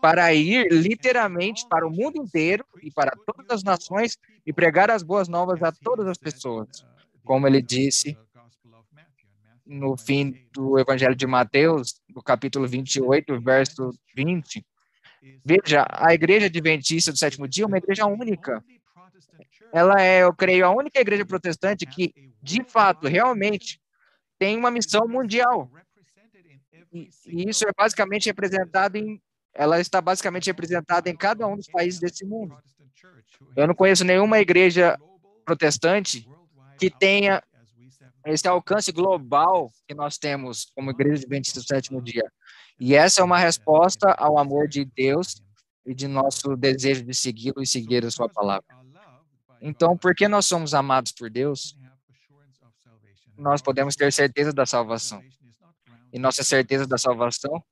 [0.00, 5.02] para ir literalmente para o mundo inteiro e para todas as nações e pregar as
[5.02, 6.86] boas novas a todas as pessoas.
[7.24, 8.16] Como ele disse
[9.66, 14.64] no fim do Evangelho de Mateus, no capítulo 28, verso 20.
[15.44, 18.64] Veja, a igreja adventista do sétimo dia é uma igreja única.
[19.72, 23.80] Ela é, eu creio, a única igreja protestante que, de fato, realmente
[24.38, 25.70] tem uma missão mundial.
[26.92, 29.20] E, e isso é basicamente representado em
[29.58, 32.56] ela está basicamente representada em cada um dos países desse mundo.
[33.56, 34.96] Eu não conheço nenhuma igreja
[35.44, 36.28] protestante
[36.78, 37.42] que tenha
[38.24, 42.30] esse alcance global que nós temos como igreja adventista do sétimo dia.
[42.78, 45.42] E essa é uma resposta ao amor de Deus
[45.84, 48.77] e de nosso desejo de segui-lo e seguir a sua palavra.
[49.60, 51.76] Então, porque nós somos amados por Deus,
[53.36, 55.22] nós podemos ter certeza da salvação.
[56.12, 57.62] E nossa certeza da salvação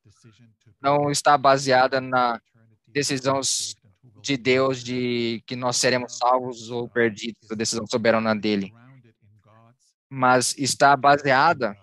[0.80, 2.40] não está baseada na
[2.86, 3.40] decisão
[4.20, 8.72] de Deus de que nós seremos salvos ou perdidos, a decisão soberana dele,
[10.08, 11.76] mas está baseada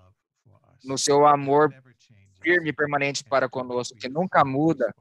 [0.83, 1.73] no seu amor
[2.41, 4.93] firme e permanente para conosco, que nunca muda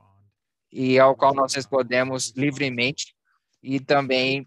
[0.71, 3.15] e ao qual nós respondemos livremente
[3.63, 4.47] e também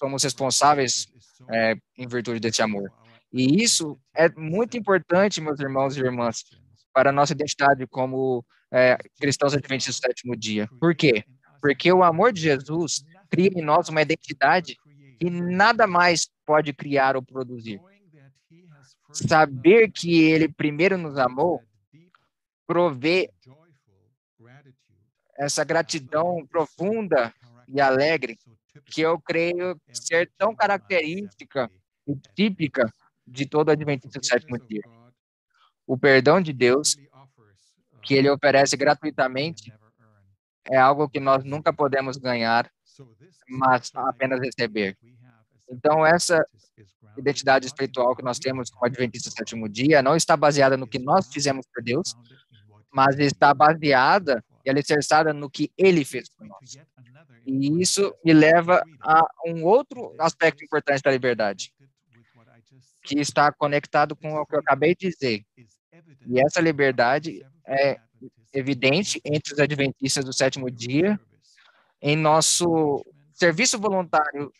[0.00, 1.06] somos responsáveis
[1.50, 2.90] é, em virtude desse amor.
[3.30, 6.44] E isso é muito importante, meus irmãos e irmãs,
[6.92, 10.68] para a nossa identidade como é, cristãos adventistas do sétimo dia.
[10.80, 11.22] Por quê?
[11.60, 14.76] Porque o amor de Jesus cria em nós uma identidade
[15.20, 17.78] que nada mais pode criar ou produzir.
[19.12, 21.62] Saber que ele primeiro nos amou
[22.66, 23.30] provê
[25.36, 27.34] essa gratidão profunda
[27.68, 28.38] e alegre
[28.86, 31.70] que eu creio ser tão característica
[32.06, 32.92] e típica
[33.26, 34.82] de todo adventista do sétimo dia.
[35.86, 36.96] O perdão de Deus
[38.02, 39.72] que ele oferece gratuitamente
[40.70, 42.70] é algo que nós nunca podemos ganhar,
[43.48, 44.96] mas apenas receber.
[45.68, 46.44] Então, essa
[47.16, 51.32] identidade espiritual que nós temos como Adventista Sétimo Dia não está baseada no que nós
[51.32, 52.14] fizemos por Deus,
[52.92, 56.78] mas está baseada e alicerçada no que Ele fez por nós.
[57.46, 61.72] E isso me leva a um outro aspecto importante da liberdade,
[63.02, 65.44] que está conectado com o que eu acabei de dizer.
[66.26, 67.98] E essa liberdade é
[68.52, 71.18] evidente entre os adventistas do sétimo dia,
[72.02, 74.52] em nosso serviço voluntário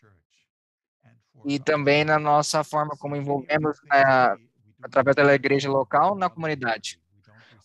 [1.45, 4.37] e também na nossa forma como envolvemos é,
[4.83, 7.01] através da igreja local na comunidade.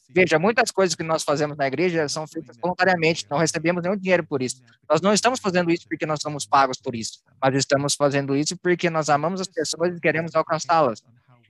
[0.10, 4.26] Veja, muitas coisas que nós fazemos na igreja são feitas voluntariamente, não recebemos nenhum dinheiro
[4.26, 4.62] por isso.
[4.90, 8.56] Nós não estamos fazendo isso porque nós somos pagos por isso, mas estamos fazendo isso
[8.58, 11.04] porque nós amamos as pessoas e queremos alcançá-las.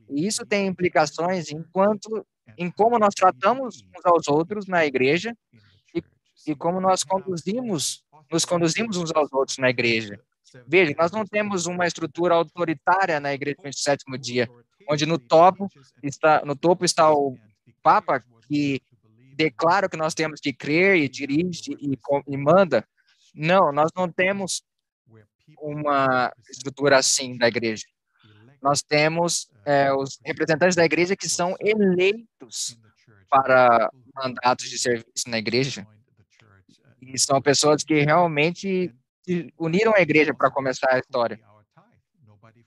[0.09, 2.25] E isso tem implicações enquanto
[2.57, 5.35] em como nós tratamos uns aos outros na igreja
[5.93, 6.01] e,
[6.47, 10.19] e como nós conduzimos, nos conduzimos uns aos outros na igreja.
[10.67, 14.49] Veja, nós não temos uma estrutura autoritária na igreja do sétimo dia,
[14.89, 15.69] onde no topo
[16.01, 17.37] está no topo está o
[17.83, 18.81] papa que
[19.35, 22.87] declara que nós temos que crer e dirige e, e manda.
[23.33, 24.63] Não, nós não temos
[25.59, 27.85] uma estrutura assim da igreja
[28.65, 32.75] nós temos é, os representantes da igreja que são eleitos
[33.29, 35.85] para mandatos de serviço na igreja.
[36.99, 38.91] E são pessoas que realmente
[39.59, 41.39] uniram a igreja para começar a história.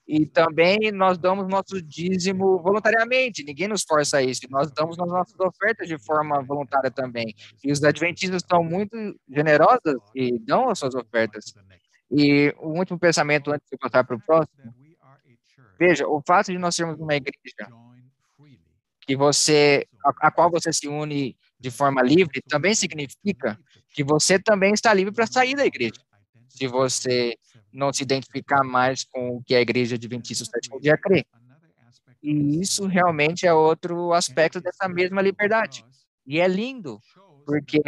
[0.09, 4.40] E também nós damos nosso dízimo voluntariamente, ninguém nos força a isso.
[4.49, 7.35] Nós damos as nossas ofertas de forma voluntária também.
[7.62, 8.97] E os adventistas são muito
[9.29, 11.53] generosos e dão as suas ofertas.
[12.11, 14.75] E o último pensamento antes de passar para o próximo.
[15.79, 17.68] Veja, o fato de nós sermos uma igreja
[19.03, 23.59] que você, a, a qual você se une de forma livre, também significa
[23.90, 26.01] que você também está livre para sair da igreja.
[26.49, 27.37] Se você
[27.78, 31.24] não se identificar mais com o que a igreja adventista do sétimo dia crê.
[32.20, 35.84] E isso realmente é outro aspecto dessa mesma liberdade.
[36.26, 37.00] E é lindo,
[37.46, 37.80] porque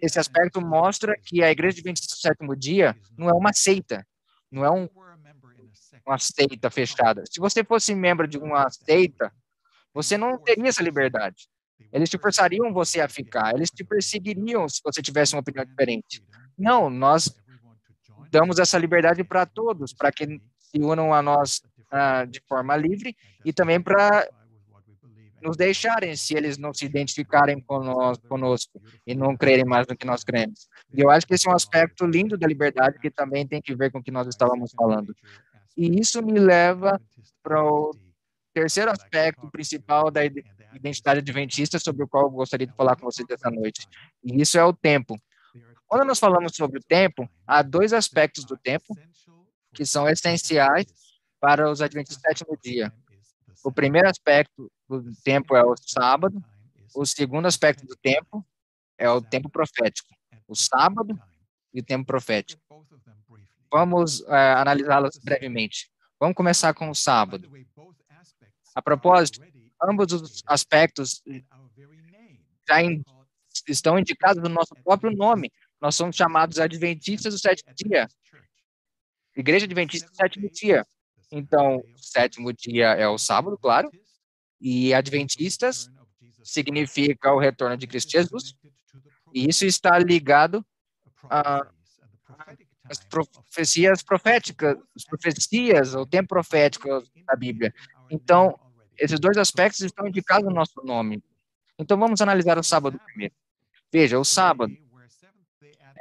[0.00, 4.06] esse aspecto mostra que a igreja adventista do sétimo dia não é uma seita,
[4.50, 4.88] não é um,
[6.06, 7.24] uma seita fechada.
[7.28, 9.32] Se você fosse membro de uma seita,
[9.92, 11.48] você não teria essa liberdade.
[11.92, 16.24] Eles te forçariam você a ficar, eles te perseguiriam se você tivesse uma opinião diferente.
[16.56, 17.34] Não, nós
[18.34, 20.26] damos essa liberdade para todos, para que
[20.58, 24.28] se unam a nós uh, de forma livre e também para
[25.40, 30.24] nos deixarem, se eles não se identificarem conosco, e não crerem mais no que nós
[30.24, 30.66] cremos.
[30.92, 33.74] E eu acho que esse é um aspecto lindo da liberdade que também tem que
[33.76, 35.14] ver com o que nós estávamos falando.
[35.76, 36.98] E isso me leva
[37.42, 37.94] para o
[38.54, 43.28] terceiro aspecto principal da identidade adventista sobre o qual eu gostaria de falar com vocês
[43.30, 43.86] essa noite.
[44.24, 45.20] E isso é o tempo.
[45.94, 48.98] Quando nós falamos sobre o tempo, há dois aspectos do tempo
[49.72, 50.86] que são essenciais
[51.38, 52.92] para os adventistas do sétimo dia.
[53.62, 56.44] O primeiro aspecto do tempo é o sábado,
[56.96, 58.44] o segundo aspecto do tempo
[58.98, 60.08] é o tempo profético.
[60.48, 61.16] O sábado
[61.72, 62.60] e o tempo profético.
[63.70, 65.92] Vamos uh, analisá-los brevemente.
[66.18, 67.48] Vamos começar com o sábado.
[68.74, 69.40] A propósito,
[69.80, 71.22] ambos os aspectos
[72.68, 73.00] já in,
[73.68, 75.52] estão indicados no nosso próprio nome.
[75.84, 78.08] Nós somos chamados adventistas do sétimo dia.
[79.36, 80.82] Igreja Adventista do sétimo dia.
[81.30, 83.90] Então, o sétimo dia é o sábado, claro.
[84.58, 85.90] E adventistas
[86.42, 88.54] significa o retorno de Cristo Jesus.
[89.34, 90.64] E isso está ligado
[91.28, 96.88] às profecias proféticas, as profecias, o tempo profético
[97.26, 97.74] da Bíblia.
[98.10, 98.58] Então,
[98.96, 101.22] esses dois aspectos estão indicados no nosso nome.
[101.78, 103.34] Então, vamos analisar o sábado primeiro.
[103.92, 104.74] Veja, o sábado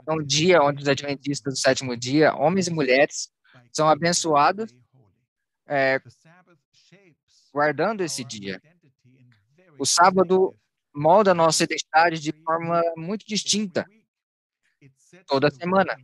[0.06, 3.30] é um dia onde os adventistas do sétimo dia, homens e mulheres,
[3.72, 4.74] são abençoados
[5.66, 6.02] é,
[7.52, 8.62] guardando esse dia.
[9.78, 10.56] O sábado
[10.94, 13.86] molda nossa identidade de forma muito distinta
[15.26, 15.96] toda semana.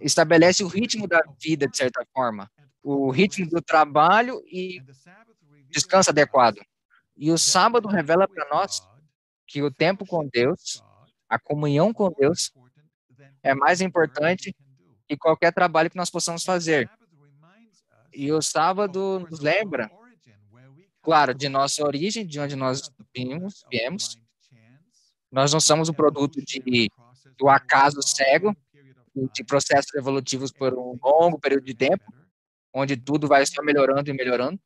[0.00, 2.50] Estabelece o ritmo da vida, de certa forma,
[2.82, 4.82] o ritmo do trabalho e
[5.70, 6.60] descanso adequado.
[7.16, 8.86] E o sábado revela para nós
[9.46, 10.82] que o tempo com Deus
[11.28, 12.52] a comunhão com Deus
[13.42, 14.54] é mais importante
[15.06, 16.90] que qualquer trabalho que nós possamos fazer.
[18.12, 19.90] E o sábado nos lembra,
[21.02, 24.18] claro, de nossa origem, de onde nós vimos, viemos.
[25.30, 26.88] Nós não somos o produto de,
[27.38, 28.56] do acaso cego,
[29.32, 32.04] de processos evolutivos por um longo período de tempo,
[32.72, 34.58] onde tudo vai só melhorando e melhorando.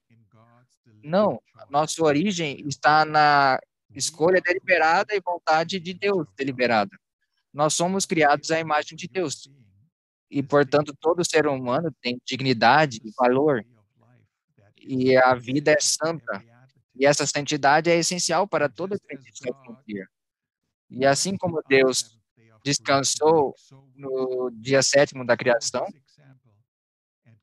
[1.03, 3.59] Não, nossa origem está na
[3.95, 6.91] escolha deliberada e vontade de Deus deliberada.
[7.53, 9.51] Nós somos criados à imagem de Deus.
[10.31, 13.65] E, portanto, todo ser humano tem dignidade e valor.
[14.77, 16.43] E a vida é santa.
[16.95, 20.07] E essa santidade é essencial para toda a dia.
[20.89, 22.19] E assim como Deus
[22.65, 23.55] descansou
[23.95, 25.87] no dia sétimo da criação,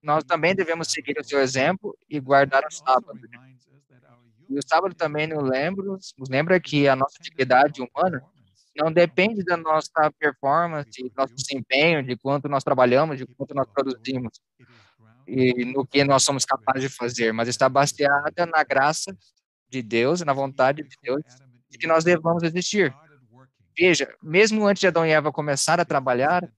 [0.01, 3.19] nós também devemos seguir o seu exemplo e guardar o sábado.
[4.49, 8.23] E o sábado também nos lembra, nos lembra que a nossa atividade humana
[8.75, 13.67] não depende da nossa performance, do nosso desempenho, de quanto nós trabalhamos, de quanto nós
[13.67, 14.39] produzimos
[15.27, 19.15] e no que nós somos capazes de fazer, mas está baseada na graça
[19.69, 21.21] de Deus, na vontade de Deus,
[21.69, 22.95] de que nós devamos existir.
[23.77, 26.49] Veja, mesmo antes de Adão e Eva começar a trabalhar,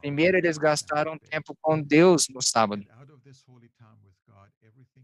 [0.00, 2.84] primeiro eles gastaram tempo com Deus no sábado.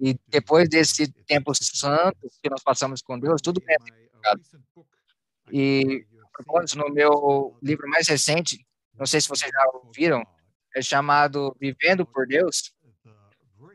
[0.01, 4.43] E depois desse tempo santo que nós passamos com Deus, tudo é significado.
[5.51, 6.05] E
[6.77, 10.23] no meu livro mais recente, não sei se vocês já ouviram,
[10.75, 12.75] é chamado Vivendo por Deus.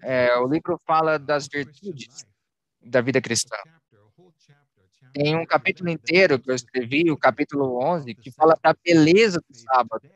[0.03, 2.25] É, o livro fala das virtudes
[2.81, 3.57] da vida cristã.
[5.13, 9.55] Tem um capítulo inteiro que eu escrevi, o capítulo 11, que fala da beleza do
[9.55, 10.09] sábado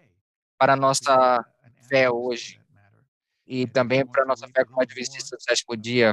[0.58, 1.46] para a nossa
[1.90, 2.60] fé hoje
[3.46, 6.12] e também para a nossa fé como adventista do sétimo dia.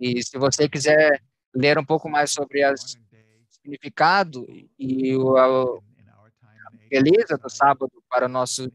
[0.00, 1.22] E se você quiser
[1.54, 2.74] ler um pouco mais sobre o
[3.50, 4.46] significado
[4.78, 5.80] e o, a
[6.88, 8.68] beleza do sábado para nossos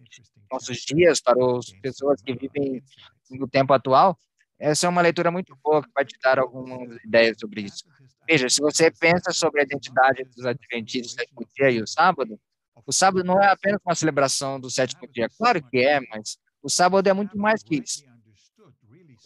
[0.51, 2.81] nossos dias, para as pessoas que vivem
[3.29, 4.17] no tempo atual,
[4.57, 7.85] essa é uma leitura muito boa que vai te dar algumas ideias sobre isso.
[8.27, 12.39] Veja, se você pensa sobre a identidade dos adventistas do sétimo dia e o sábado,
[12.85, 15.29] o sábado não é apenas uma celebração do sétimo dia.
[15.37, 18.03] Claro que é, mas o sábado é muito mais que isso.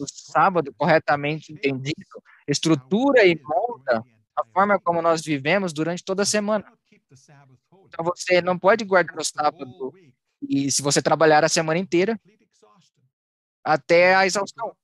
[0.00, 4.02] O sábado, corretamente entendido, estrutura e molda
[4.36, 6.64] a forma como nós vivemos durante toda a semana.
[7.10, 9.92] Então, você não pode guardar o sábado
[10.42, 12.20] e se você trabalhar a semana inteira
[13.62, 14.76] até a exaustão.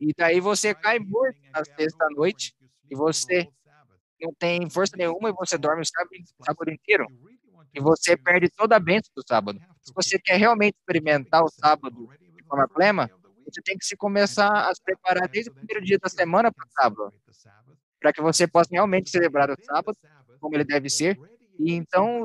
[0.00, 2.54] E daí você cai morto na sexta-noite
[2.90, 3.48] e você
[4.20, 7.06] não tem força nenhuma e você dorme o sábado, o sábado inteiro.
[7.74, 9.60] E você perde toda a bênção do sábado.
[9.84, 13.10] Se você quer realmente experimentar o sábado de forma plena,
[13.44, 16.66] você tem que se começar a se preparar desde o primeiro dia da semana para
[16.66, 17.12] o sábado,
[18.00, 19.96] para que você possa realmente celebrar o sábado
[20.40, 21.18] como ele deve ser.
[21.58, 22.22] E então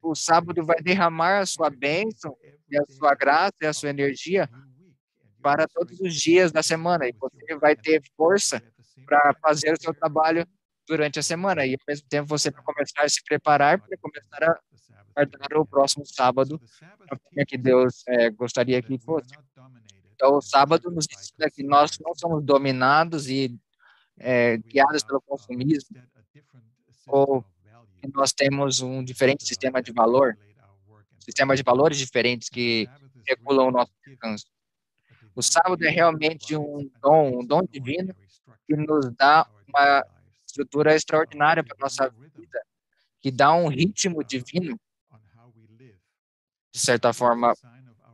[0.00, 2.36] o sábado vai derramar a sua bênção,
[2.70, 4.48] e a sua graça e a sua energia
[5.42, 7.06] para todos os dias da semana.
[7.06, 8.62] E você vai ter força
[9.04, 10.46] para fazer o seu trabalho
[10.86, 11.66] durante a semana.
[11.66, 14.60] E ao mesmo tempo você vai começar a se preparar para começar a
[15.14, 16.60] guardar o próximo sábado,
[17.10, 19.34] a forma que Deus é, gostaria que fosse.
[20.14, 23.54] Então, o sábado nos ensina que nós não somos dominados e
[24.18, 25.96] é, guiados pelo consumismo,
[27.06, 27.44] ou
[28.00, 30.36] que nós temos um diferente sistema de valor,
[31.18, 32.88] sistemas de valores diferentes que
[33.26, 34.46] regulam o nosso descanso.
[35.34, 38.14] O sábado é realmente um dom, um dom divino
[38.66, 40.04] que nos dá uma
[40.56, 42.62] estrutura extraordinária para nossa vida,
[43.20, 44.78] que dá um ritmo divino,
[46.72, 47.54] de certa forma,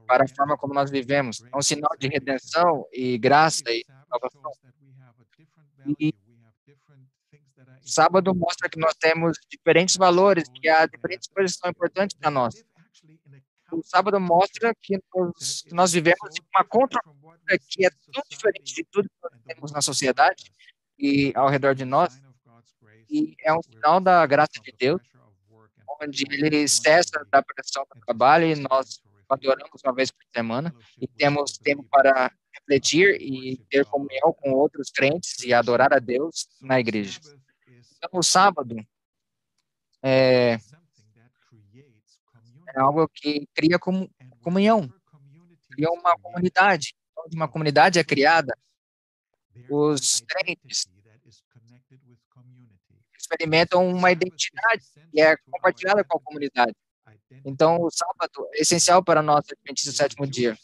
[0.07, 1.43] para a forma como nós vivemos.
[1.53, 4.53] É um sinal de redenção e graça e salvação.
[5.99, 6.14] E
[7.82, 12.30] sábado mostra que nós temos diferentes valores, que há diferentes coisas que são importantes para
[12.30, 12.64] nós.
[13.72, 18.84] O sábado mostra que nós, que nós vivemos uma contracultura que é tão diferente de
[18.84, 20.53] tudo que nós temos na sociedade
[20.99, 22.20] e ao redor de nós.
[23.12, 25.02] E é um sinal da graça de Deus,
[26.00, 31.06] onde ele cessa da pressão do trabalho e nós adoramos uma vez por semana e
[31.06, 36.80] temos tempo para refletir e ter comunhão com outros crentes e adorar a Deus na
[36.80, 37.20] igreja.
[37.98, 38.76] Então, o sábado
[40.02, 40.58] é,
[42.74, 43.78] é algo que cria
[44.40, 44.90] comunhão,
[45.70, 46.94] cria uma comunidade.
[47.18, 48.56] Onde uma comunidade é criada,
[49.68, 50.86] os crentes
[53.32, 56.74] experimentam uma identidade que é compartilhada com a comunidade.
[57.44, 60.56] Então, o sábado é essencial para nós, Adventistas do sétimo dia.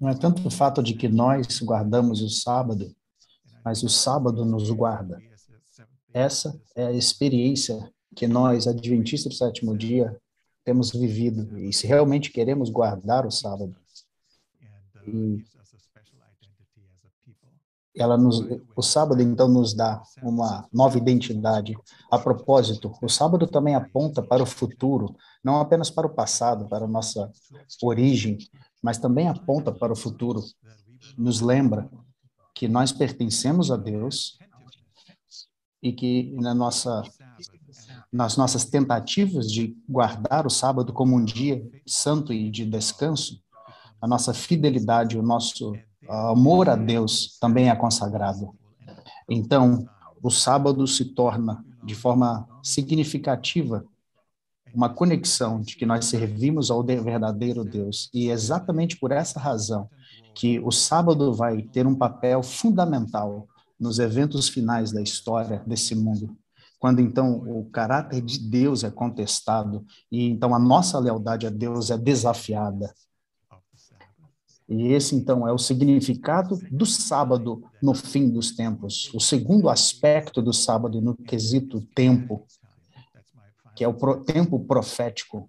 [0.00, 2.94] Não é tanto o fato de que nós guardamos o sábado,
[3.64, 5.20] mas o sábado nos guarda.
[6.12, 10.20] Essa é a experiência que nós, Adventistas do sétimo dia,
[10.64, 11.56] temos vivido.
[11.58, 13.76] E se realmente queremos guardar o sábado,
[15.06, 15.44] e
[17.96, 18.44] ela nos,
[18.74, 21.76] o sábado então nos dá uma nova identidade.
[22.10, 26.84] A propósito, o sábado também aponta para o futuro, não apenas para o passado, para
[26.84, 27.30] a nossa
[27.82, 28.38] origem,
[28.82, 30.42] mas também aponta para o futuro.
[31.16, 31.88] Nos lembra
[32.54, 34.38] que nós pertencemos a Deus
[35.82, 37.02] e que na nossa
[38.12, 43.42] nas nossas tentativas de guardar o sábado como um dia santo e de descanso,
[44.00, 45.74] a nossa fidelidade, o nosso
[46.08, 48.54] amor a Deus também é consagrado.
[49.28, 49.86] Então,
[50.22, 53.84] o sábado se torna, de forma significativa,
[54.74, 58.10] uma conexão de que nós servimos ao verdadeiro Deus.
[58.12, 59.88] E é exatamente por essa razão
[60.34, 63.48] que o sábado vai ter um papel fundamental
[63.80, 66.36] nos eventos finais da história desse mundo.
[66.78, 71.90] Quando então o caráter de Deus é contestado e então a nossa lealdade a Deus
[71.90, 72.92] é desafiada.
[74.68, 79.12] E esse, então, é o significado do sábado no fim dos tempos.
[79.14, 82.44] O segundo aspecto do sábado no quesito tempo,
[83.76, 85.48] que é o pro, tempo profético.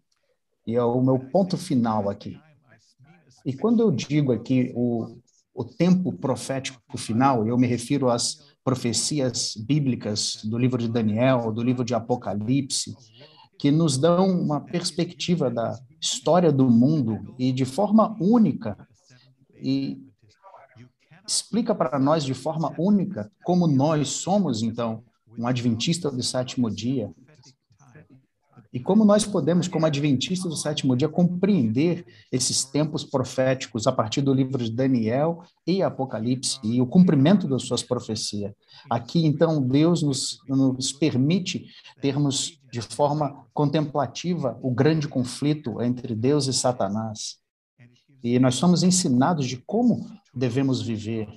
[0.67, 2.39] E é o meu ponto final aqui.
[3.43, 5.17] E quando eu digo aqui o,
[5.55, 11.63] o tempo profético final, eu me refiro às profecias bíblicas do livro de Daniel, do
[11.63, 12.93] livro de Apocalipse,
[13.57, 18.77] que nos dão uma perspectiva da história do mundo e de forma única
[19.61, 20.01] e
[21.27, 25.03] explica para nós de forma única como nós somos, então,
[25.37, 27.13] um adventista do sétimo dia,
[28.71, 34.21] E como nós podemos, como adventistas do sétimo dia, compreender esses tempos proféticos a partir
[34.21, 38.53] do livro de Daniel e Apocalipse e o cumprimento das suas profecias?
[38.89, 41.65] Aqui, então, Deus nos, nos permite
[42.01, 47.39] termos de forma contemplativa o grande conflito entre Deus e Satanás.
[48.23, 51.27] E nós somos ensinados de como devemos viver.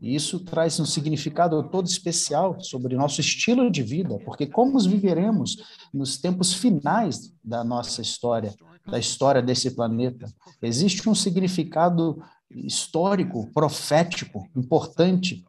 [0.00, 5.56] E isso traz um significado todo especial sobre nosso estilo de vida, porque como viveremos
[5.92, 8.54] nos tempos finais da nossa história,
[8.86, 10.26] da história desse planeta.
[10.62, 15.44] Existe um significado histórico, profético, importante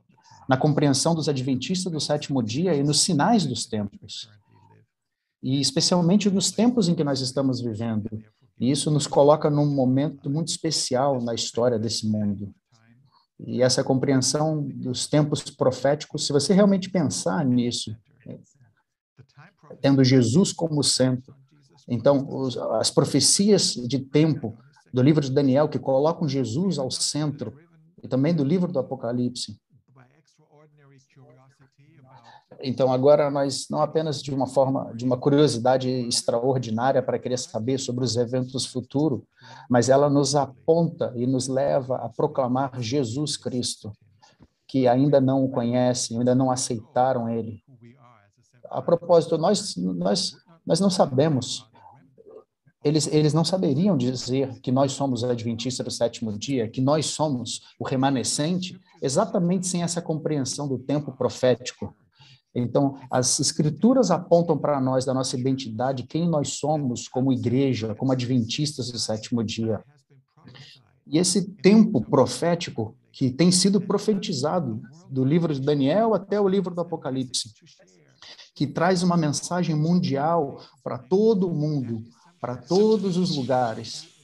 [0.48, 4.30] na compreensão dos adventistas do sétimo dia e nos sinais dos tempos.
[5.42, 8.10] E especialmente nos tempos em que nós estamos vivendo.
[8.60, 12.54] E isso nos coloca num momento muito especial na história desse mundo.
[13.40, 17.96] E essa compreensão dos tempos proféticos, se você realmente pensar nisso,
[19.80, 21.34] tendo Jesus como centro,
[21.88, 24.58] então os, as profecias de tempo
[24.94, 27.58] do livro de Daniel que colocam Jesus ao centro
[28.04, 29.58] e também do livro do Apocalipse,
[32.62, 37.80] então, agora nós não apenas de uma forma, de uma curiosidade extraordinária para querer saber
[37.80, 39.22] sobre os eventos futuros,
[39.70, 43.92] mas ela nos aponta e nos leva a proclamar Jesus Cristo,
[44.68, 47.64] que ainda não o conhecem, ainda não aceitaram ele.
[48.70, 50.36] A propósito, nós nós
[50.66, 51.70] nós não sabemos
[52.84, 57.62] eles, eles não saberiam dizer que nós somos adventistas do sétimo dia, que nós somos
[57.78, 61.94] o remanescente, exatamente sem essa compreensão do tempo profético.
[62.54, 68.12] Então, as escrituras apontam para nós da nossa identidade, quem nós somos como igreja, como
[68.12, 69.84] adventistas do sétimo dia.
[71.06, 76.74] E esse tempo profético que tem sido profetizado do livro de Daniel até o livro
[76.74, 77.52] do Apocalipse,
[78.56, 82.04] que traz uma mensagem mundial para todo o mundo,
[82.40, 84.19] para todos os lugares,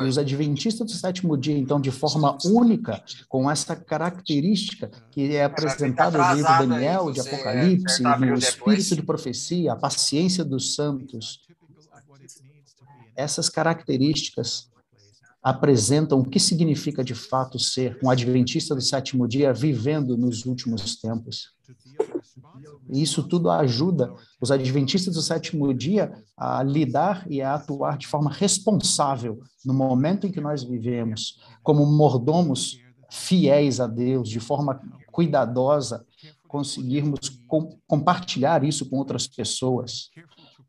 [0.00, 5.44] e os adventistas do sétimo dia, então, de forma única, com essa característica que é
[5.44, 11.40] apresentada no livro Daniel, de Apocalipse, no espírito de profecia, a paciência dos santos.
[13.14, 14.70] Essas características
[15.42, 20.96] apresentam o que significa de fato ser um adventista do sétimo dia vivendo nos últimos
[20.96, 21.52] tempos.
[22.92, 28.06] E isso tudo ajuda os adventistas do sétimo dia a lidar e a atuar de
[28.06, 32.78] forma responsável no momento em que nós vivemos, como mordomos
[33.10, 34.80] fiéis a Deus, de forma
[35.12, 36.04] cuidadosa,
[36.48, 40.10] conseguirmos com, compartilhar isso com outras pessoas.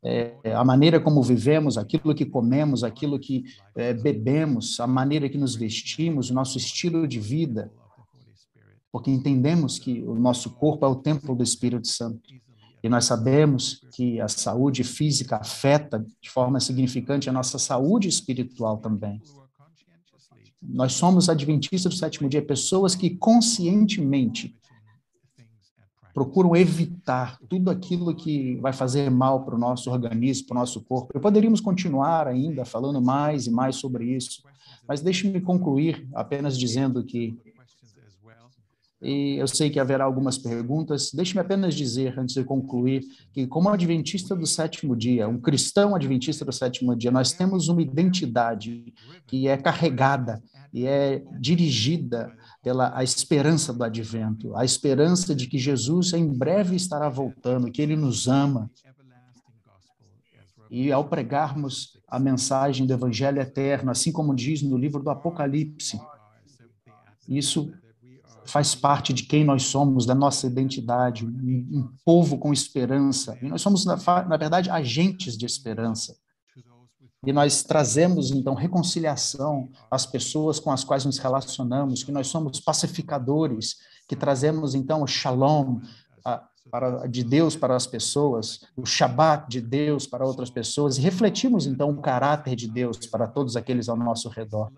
[0.04, 3.44] É, a maneira como vivemos, aquilo que comemos, aquilo que
[3.76, 7.70] é, bebemos, a maneira que nos vestimos, o nosso estilo de vida,
[8.92, 12.20] porque entendemos que o nosso corpo é o templo do Espírito Santo.
[12.82, 18.76] E nós sabemos que a saúde física afeta de forma significante a nossa saúde espiritual
[18.76, 19.22] também.
[20.60, 24.54] Nós somos adventistas do sétimo dia, pessoas que conscientemente
[26.12, 30.82] procuram evitar tudo aquilo que vai fazer mal para o nosso organismo, para o nosso
[30.82, 31.16] corpo.
[31.16, 34.42] E poderíamos continuar ainda falando mais e mais sobre isso,
[34.86, 37.34] mas deixe-me concluir apenas dizendo que
[39.02, 41.10] e eu sei que haverá algumas perguntas.
[41.12, 46.44] Deixe-me apenas dizer, antes de concluir, que como adventista do sétimo dia, um cristão adventista
[46.44, 48.94] do sétimo dia, nós temos uma identidade
[49.26, 50.40] que é carregada
[50.72, 52.32] e é dirigida
[52.62, 57.82] pela a esperança do advento, a esperança de que Jesus em breve estará voltando, que
[57.82, 58.70] ele nos ama.
[60.70, 66.00] E ao pregarmos a mensagem do evangelho eterno, assim como diz no livro do Apocalipse,
[67.28, 67.72] isso
[68.44, 73.38] faz parte de quem nós somos, da nossa identidade, um, povo com esperança.
[73.40, 76.16] E nós somos, na, na verdade, agentes de esperança.
[77.24, 82.58] E nós trazemos, então, reconciliação às pessoas com as quais nos relacionamos, que nós somos
[82.58, 83.76] pacificadores,
[84.08, 85.78] que trazemos, então, o shalom
[86.24, 91.00] a, para, de Deus para as pessoas, o Shabat de Deus para outras pessoas, e
[91.00, 94.72] refletimos, então, o caráter de Deus para todos aqueles ao nosso redor.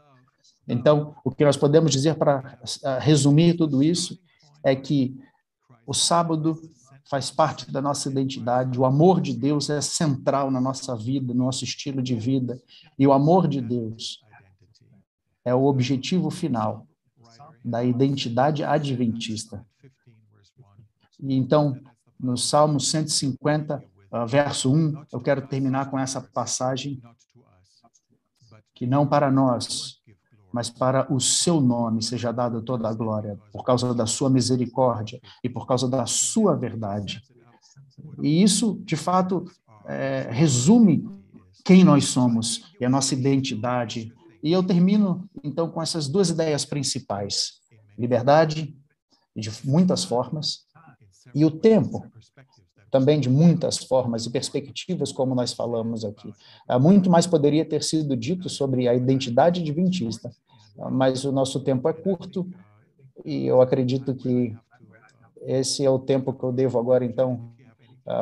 [0.67, 4.19] Então, o que nós podemos dizer para ah, resumir tudo isso
[4.63, 5.19] é que
[5.87, 6.59] o sábado
[7.09, 11.45] faz parte da nossa identidade, o amor de Deus é central na nossa vida, no
[11.45, 12.61] nosso estilo de vida,
[12.99, 14.25] e o amor de Deus
[15.45, 16.87] é o objetivo final
[17.63, 19.65] da identidade adventista.
[21.21, 21.79] E então,
[22.19, 27.03] no Salmo 150, ah, verso 1, eu quero terminar com essa passagem
[28.75, 30.01] que não para nós
[30.55, 35.21] mas para o seu nome seja dada toda a glória, por causa da sua misericórdia
[35.43, 37.21] e por causa da sua verdade.
[38.23, 39.47] E isso, de fato,
[39.85, 41.09] é, resume
[41.65, 44.13] quem nós somos e a nossa identidade.
[44.45, 47.55] E eu termino, então, com essas duas ideias principais:
[47.99, 48.77] liberdade,
[49.35, 50.67] de muitas formas,
[51.35, 52.07] e o tempo,
[52.93, 56.33] também de muitas formas e perspectivas, como nós falamos aqui.
[56.81, 60.31] Muito mais poderia ter sido dito sobre a identidade adventista,
[60.91, 62.47] mas o nosso tempo é curto
[63.25, 64.55] e eu acredito que
[65.43, 67.53] esse é o tempo que eu devo agora, então,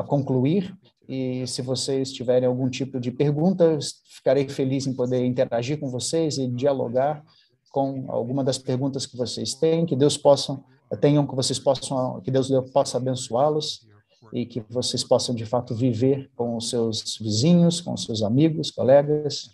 [0.07, 0.77] concluir.
[1.09, 6.39] E se vocês tiverem algum tipo de pergunta, ficarei feliz em poder interagir com vocês
[6.39, 7.25] e dialogar
[7.71, 9.87] com alguma das perguntas que vocês têm.
[9.87, 10.59] Que Deus possa
[11.01, 13.87] tenham que vocês possam, que Deus possa abençoá-los
[14.33, 18.71] e que vocês possam de fato viver com os seus vizinhos, com os seus amigos,
[18.71, 19.51] colegas,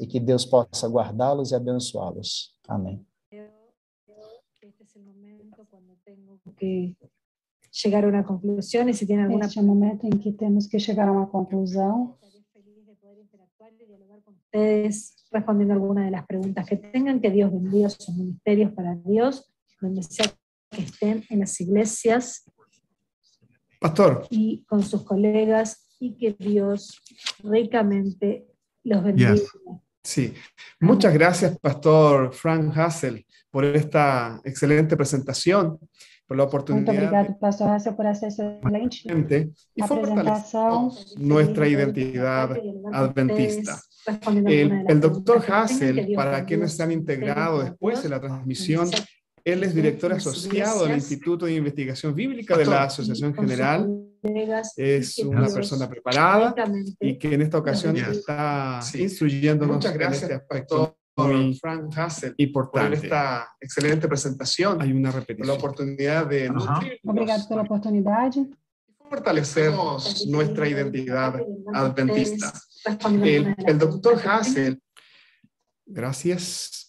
[0.00, 2.56] e que Deus possa guardá-los e abençoá-los.
[2.66, 3.06] Amém.
[7.72, 10.66] chegar a uma conclusão e se tem alguma este é o momento em que temos
[10.66, 12.18] que chegar a uma conclusão
[14.50, 19.48] ustedes respondiendo alguna de las preguntas que tengan, que Dios bendiga sus ministerios para Dios
[19.80, 20.26] donde sea
[20.70, 22.44] que estén en las iglesias.
[23.80, 24.26] Pastor.
[24.30, 27.00] Y con sus colegas y que Dios
[27.42, 28.46] ricamente
[28.84, 29.34] los bendiga.
[30.02, 30.34] Sí,
[30.80, 35.78] muchas gracias, Pastor Frank Hassel, por esta excelente presentación,
[36.26, 36.86] por la oportunidad.
[36.86, 40.90] Muito obrigado, Pastor Hassel, por essa excelente y apresentação.
[41.18, 42.56] Nuestra identidad
[42.92, 43.80] adventista.
[44.46, 48.88] El, el doctor Hassel, para quienes se han integrado después de la transmisión,
[49.52, 53.88] él es director asociado del Instituto de Investigación Bíblica de la Asociación General.
[54.76, 56.54] Es una persona preparada
[56.98, 62.34] y que en esta ocasión está instruyéndonos Muchas gracias, en este aspecto muy Frank Hassel
[62.38, 62.96] importante.
[62.96, 64.80] por esta excelente presentación.
[64.80, 65.48] Hay una repetición.
[65.48, 66.50] La oportunidad de
[67.04, 68.46] Obrigado pela oportunidade.
[69.08, 69.72] Fortalecer
[70.28, 71.40] nuestra identidad
[71.74, 72.52] adventista.
[73.22, 74.80] El, el doctor Hassel,
[75.84, 76.79] gracias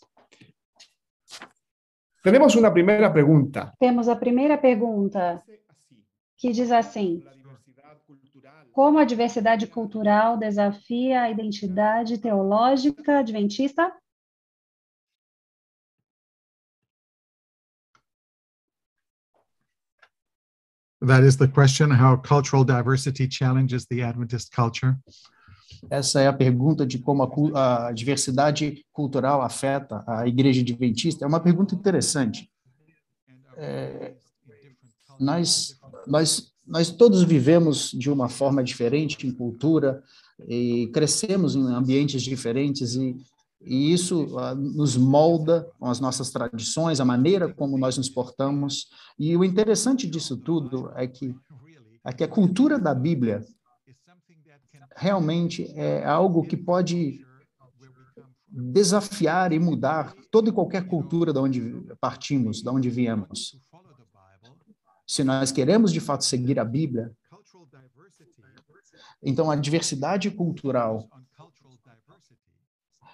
[2.24, 3.74] Temos uma primeira pergunta.
[3.80, 5.44] Temos a primeira pergunta,
[6.38, 7.24] que diz assim:
[8.72, 13.92] Como a diversidade cultural desafia a identidade teológica adventista?
[21.02, 24.96] That is the question how cultural diversity challenges the Adventist culture.
[25.90, 27.24] Essa é a pergunta de como
[27.56, 31.26] a, a diversidade cultural afeta a igreja adventista.
[31.26, 32.50] É uma pergunta interessante.
[33.58, 34.14] É,
[35.20, 40.04] nós, nós, nós todos vivemos de uma forma diferente em cultura
[40.48, 43.16] e crescemos em ambientes diferentes e,
[43.62, 48.88] e isso uh, nos molda com as nossas tradições, a maneira como nós nos portamos.
[49.20, 51.36] E o interessante disso tudo é que,
[52.04, 53.46] é que a cultura da Bíblia
[54.96, 57.26] realmente é algo que pode
[58.48, 61.62] desafiar e mudar toda e qualquer cultura da onde
[62.00, 63.60] partimos, da onde viemos.
[65.08, 67.12] Se nós queremos de fato seguir a Bíblia,
[69.24, 71.08] então a diversidade cultural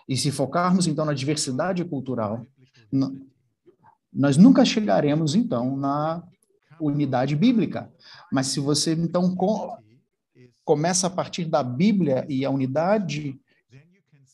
[0.08, 2.46] e se focarmos então na diversidade cultural,
[4.12, 6.24] nós nunca chegaremos então na
[6.80, 7.92] unidade bíblica.
[8.32, 9.36] Mas se você então
[10.68, 13.40] começa a partir da Bíblia e a unidade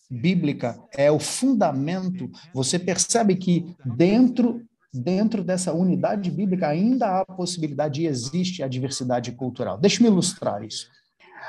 [0.10, 8.02] bíblica é o fundamento, você percebe que dentro dentro dessa unidade bíblica ainda há possibilidade
[8.02, 9.76] e existe a diversidade cultural.
[9.78, 10.88] Deixe-me ilustrar isso.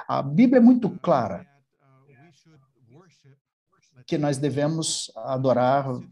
[0.08, 1.46] A Bíblia é muito clara
[4.06, 6.02] que nós devemos adorar uh,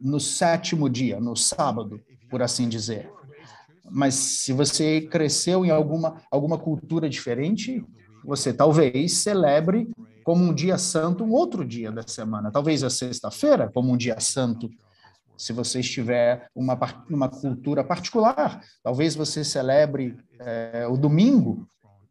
[0.00, 3.15] no sétimo dia, no sábado, por assim dizer.
[3.90, 7.84] Mas se você cresceu em alguma, alguma cultura diferente,
[8.24, 9.88] você talvez celebre
[10.24, 12.50] como um dia santo um outro dia da semana.
[12.50, 14.68] Talvez a sexta-feira como um dia santo.
[15.36, 16.78] Se você estiver uma,
[17.10, 21.68] uma cultura particular, talvez você celebre é, o domingo,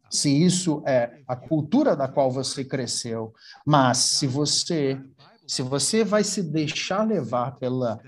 [0.08, 3.34] se isso é a cultura da qual você cresceu.
[3.66, 4.98] Mas se você
[5.46, 8.00] se você vai se deixar levar pela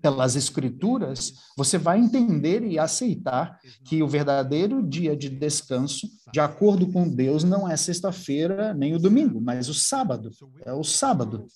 [0.00, 6.90] pelas escrituras, você vai entender e aceitar que o verdadeiro dia de descanso, de acordo
[6.90, 10.30] com Deus, não é sexta-feira nem o domingo, mas o sábado.
[10.64, 11.46] É o sábado.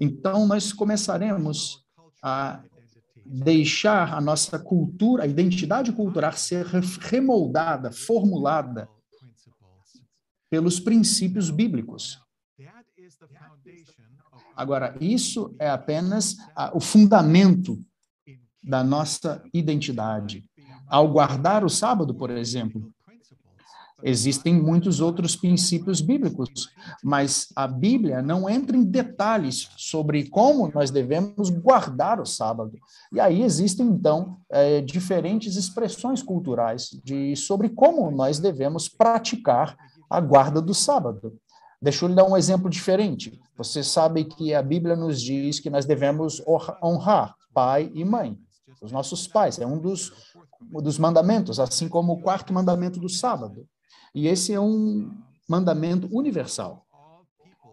[0.00, 1.84] Então, nós começaremos
[2.22, 2.62] a
[3.24, 8.88] deixar a nossa cultura, a identidade cultural ser remoldada, formulada
[10.48, 12.20] pelos princípios bíblicos.
[14.56, 16.36] Agora, isso é apenas
[16.72, 17.78] o fundamento
[18.62, 20.44] da nossa identidade.
[20.88, 22.90] Ao guardar o sábado, por exemplo,
[24.02, 26.70] Existem muitos outros princípios bíblicos,
[27.02, 32.78] mas a Bíblia não entra em detalhes sobre como nós devemos guardar o sábado.
[33.10, 39.74] E aí existem, então, é, diferentes expressões culturais de, sobre como nós devemos praticar
[40.10, 41.32] a guarda do sábado.
[41.80, 43.38] Deixa eu lhe dar um exemplo diferente.
[43.56, 46.42] Você sabe que a Bíblia nos diz que nós devemos
[46.82, 48.38] honrar pai e mãe,
[48.82, 49.58] os nossos pais.
[49.58, 50.12] É um dos,
[50.60, 53.66] dos mandamentos, assim como o quarto mandamento do sábado.
[54.14, 55.10] E esse é um
[55.48, 56.84] mandamento universal,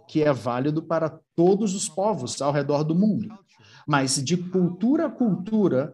[0.07, 3.27] que é válido para todos os povos ao redor do mundo.
[3.87, 5.93] Mas de cultura a cultura,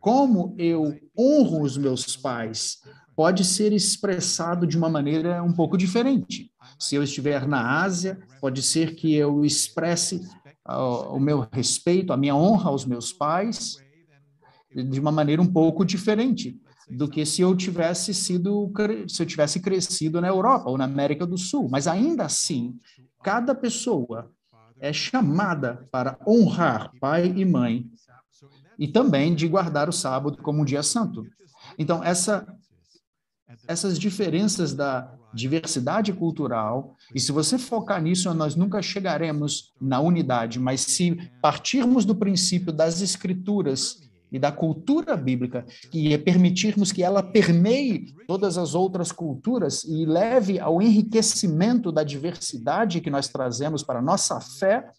[0.00, 2.78] como eu honro os meus pais,
[3.16, 6.50] pode ser expressado de uma maneira um pouco diferente.
[6.84, 10.16] Se eu estiver na Ásia, pode ser que eu expresse
[10.68, 13.78] uh, o meu respeito, a minha honra aos meus pais
[14.70, 16.60] de uma maneira um pouco diferente
[16.90, 18.70] do que se eu tivesse sido
[19.08, 21.68] se eu tivesse crescido na Europa ou na América do Sul.
[21.70, 22.78] Mas ainda assim,
[23.22, 24.30] cada pessoa
[24.78, 27.86] é chamada para honrar pai e mãe
[28.78, 31.24] e também de guardar o sábado como um dia santo.
[31.78, 32.46] Então, essa,
[33.66, 40.60] essas diferenças da diversidade cultural, e se você focar nisso, nós nunca chegaremos na unidade,
[40.60, 47.22] mas se partirmos do princípio das escrituras e da cultura bíblica e permitirmos que ela
[47.22, 54.00] permeie todas as outras culturas e leve ao enriquecimento da diversidade que nós trazemos para
[54.00, 54.90] a nossa fé,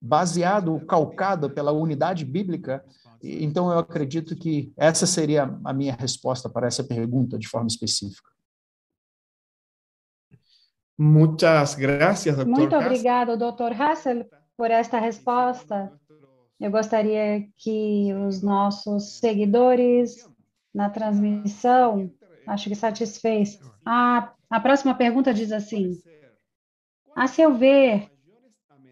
[0.00, 2.82] baseado, calcado pela unidade bíblica.
[3.22, 8.30] Então, eu acredito que essa seria a minha resposta para essa pergunta de forma específica.
[10.96, 12.50] Muitas gracias, doutor.
[12.50, 15.92] Muito obrigado, doutor Hassel, por esta resposta.
[16.58, 20.28] Eu gostaria que os nossos seguidores
[20.74, 22.10] na transmissão,
[22.46, 23.60] acho que satisfez.
[23.84, 25.92] A, a próxima pergunta diz assim:
[27.14, 28.10] A seu ver,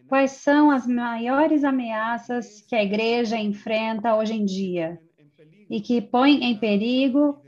[0.09, 5.01] quais são as maiores ameaças que a igreja enfrenta hoje em dia
[5.69, 7.43] e que põem em perigo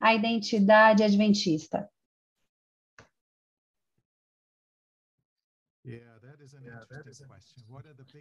[0.00, 1.88] a identidade adventista?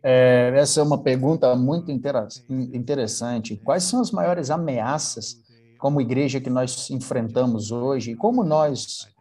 [0.04, 3.56] É, essa é uma pergunta muito interessante.
[3.58, 5.42] Quais são as maiores ameaças
[5.78, 9.13] como igreja que nós enfrentamos hoje e como nós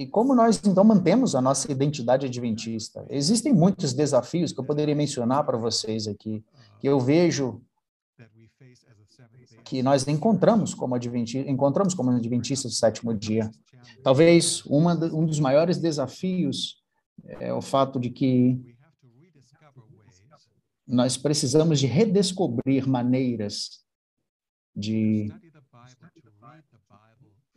[0.00, 3.04] e como nós então mantemos a nossa identidade adventista?
[3.10, 6.42] Existem muitos desafios que eu poderia mencionar para vocês aqui,
[6.78, 7.60] que eu vejo
[9.62, 13.50] que nós encontramos como adventistas, encontramos como adventistas do sétimo dia.
[14.02, 16.82] Talvez uma, um dos maiores desafios
[17.38, 18.58] é o fato de que
[20.86, 23.84] nós precisamos de redescobrir maneiras
[24.74, 25.30] de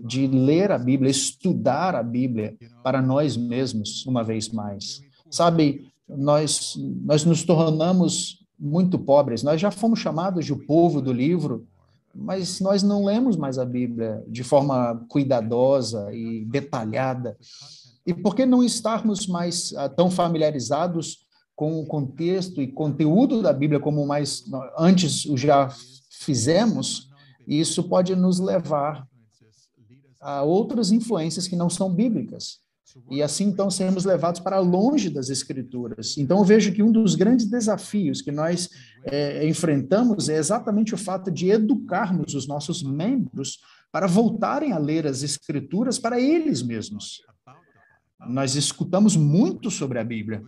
[0.04, 5.02] de ler a Bíblia, estudar a Bíblia para nós mesmos uma vez mais.
[5.32, 6.76] Sabe, nós
[7.06, 9.44] nós nos tornamos muito pobres.
[9.44, 11.66] Nós já fomos chamados de povo do livro,
[12.14, 17.38] mas nós não lemos mais a Bíblia de forma cuidadosa e detalhada.
[18.06, 21.26] E por que não estarmos mais uh, tão familiarizados
[21.56, 24.44] com o contexto e conteúdo da Bíblia como mais
[24.78, 25.70] antes já
[26.10, 27.10] fizemos?
[27.48, 29.08] Isso pode nos levar
[30.24, 32.64] a outras influências que não são bíblicas.
[33.10, 36.16] E assim, então, sermos levados para longe das Escrituras.
[36.18, 38.70] Então, eu vejo que um dos grandes desafios que nós
[39.06, 43.60] é, enfrentamos é exatamente o fato de educarmos os nossos membros
[43.92, 47.22] para voltarem a ler as Escrituras para eles mesmos.
[48.28, 50.44] Nós escutamos muito sobre a Bíblia.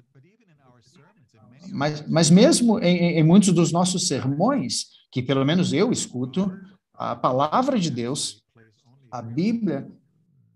[1.71, 6.51] Mas, mas mesmo em, em muitos dos nossos sermões, que pelo menos eu escuto,
[6.93, 8.44] a palavra de Deus,
[9.17, 9.87] a Bíblia,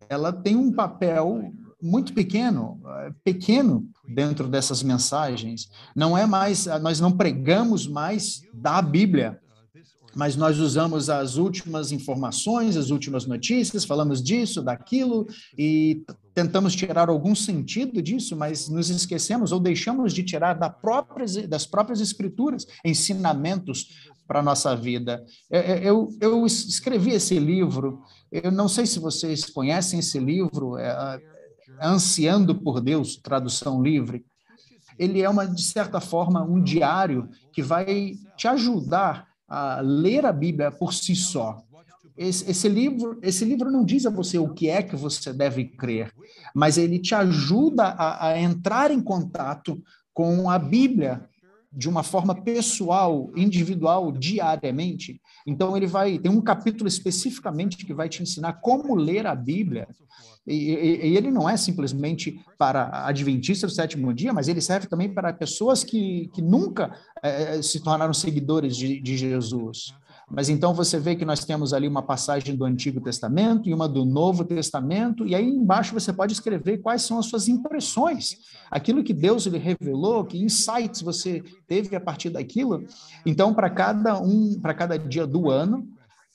[0.10, 1.51] ela tem um papel
[1.82, 2.82] muito pequeno,
[3.24, 5.70] pequeno dentro dessas mensagens.
[5.95, 9.39] Não é mais, nós não pregamos mais da Bíblia,
[10.16, 16.03] mas nós usamos as últimas informações, as últimas notícias, falamos disso, daquilo, e
[16.34, 21.66] tentamos tirar algum sentido disso, mas nos esquecemos ou deixamos de tirar da próprias, das
[21.66, 25.26] próprias escrituras ensinamentos para a nossa vida.
[25.50, 31.20] Eu, eu, escrevi esse livro, eu não sei se vocês conhecem esse livro, é,
[31.82, 34.26] Ansiando por Deus, tradução livre.
[34.98, 40.34] Ele é uma, de certa forma, um diário que vai te ajudar a ler a
[40.34, 41.64] Bíblia por si só.
[42.20, 45.63] Esse, esse, livro, esse livro não diz a você o que é que você deve
[45.63, 46.13] crer,
[46.53, 49.82] mas ele te ajuda a, a entrar em contato
[50.13, 51.26] com a Bíblia
[51.72, 55.22] de uma forma pessoal, individual, diariamente.
[55.47, 59.88] Então ele vai tem um capítulo especificamente que vai te ensinar como ler a Bíblia.
[60.45, 64.88] E, e, e ele não é simplesmente para adventistas do sétimo dia, mas ele serve
[64.88, 66.93] também para pessoas que, que nunca
[67.24, 69.93] é, se tornaram seguidores de, de Jesus.
[70.30, 73.90] Mas então você vê que nós temos ali uma passagem do Antigo Testamento e uma
[73.90, 78.38] do Novo Testamento, e aí embaixo você pode escrever quais são as suas impressões,
[78.70, 82.86] aquilo que Deus lhe revelou, que insights você teve a partir daquilo.
[83.26, 85.88] Então, para cada um, para cada dia do ano,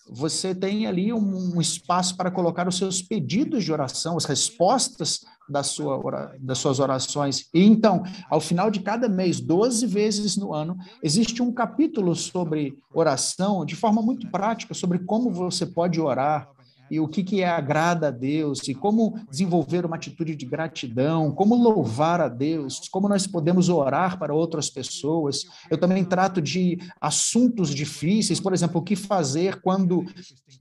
[0.08, 5.62] você tem ali um, espaço para colocar os seus pedidos de oração, as respostas da
[5.62, 6.00] sua,
[6.40, 7.48] das suas orações.
[7.52, 12.78] E então, ao final de cada mês, 12 vezes no ano, existe um capítulo sobre
[12.92, 16.48] oração, de forma muito prática, sobre como você pode orar,
[16.94, 21.32] e o que, que é agrada a Deus, e como desenvolver uma atitude de gratidão,
[21.32, 25.44] como louvar a Deus, como nós podemos orar para outras pessoas.
[25.68, 30.04] Eu também trato de assuntos difíceis, por exemplo, o que fazer quando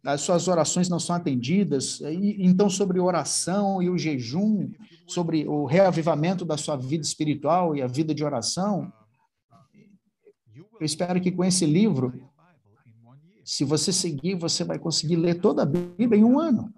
[0.04, 2.00] as suas orações não são atendidas.
[2.02, 4.72] E, então, sobre oração e o jejum,
[5.06, 8.92] sobre o reavivamento da sua vida espiritual e a vida de oração.
[10.80, 12.12] Eu espero que com esse livro
[13.44, 16.74] se você seguir, você vai conseguir ler toda a Bíblia em um ano.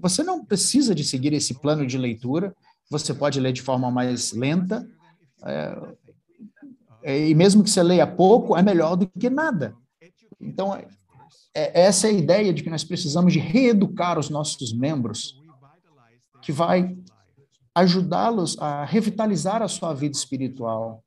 [0.00, 2.54] Você não precisa de seguir esse plano de leitura,
[2.90, 4.86] você pode ler de forma mais lenta,
[5.44, 5.76] é,
[7.02, 9.74] é, e mesmo que você leia pouco, é melhor do que nada.
[10.40, 10.86] Então, é,
[11.54, 15.40] é, essa é a ideia de que nós precisamos de reeducar os nossos membros,
[16.42, 16.96] que vai
[17.74, 21.02] ajudá-los a revitalizar a sua vida espiritual.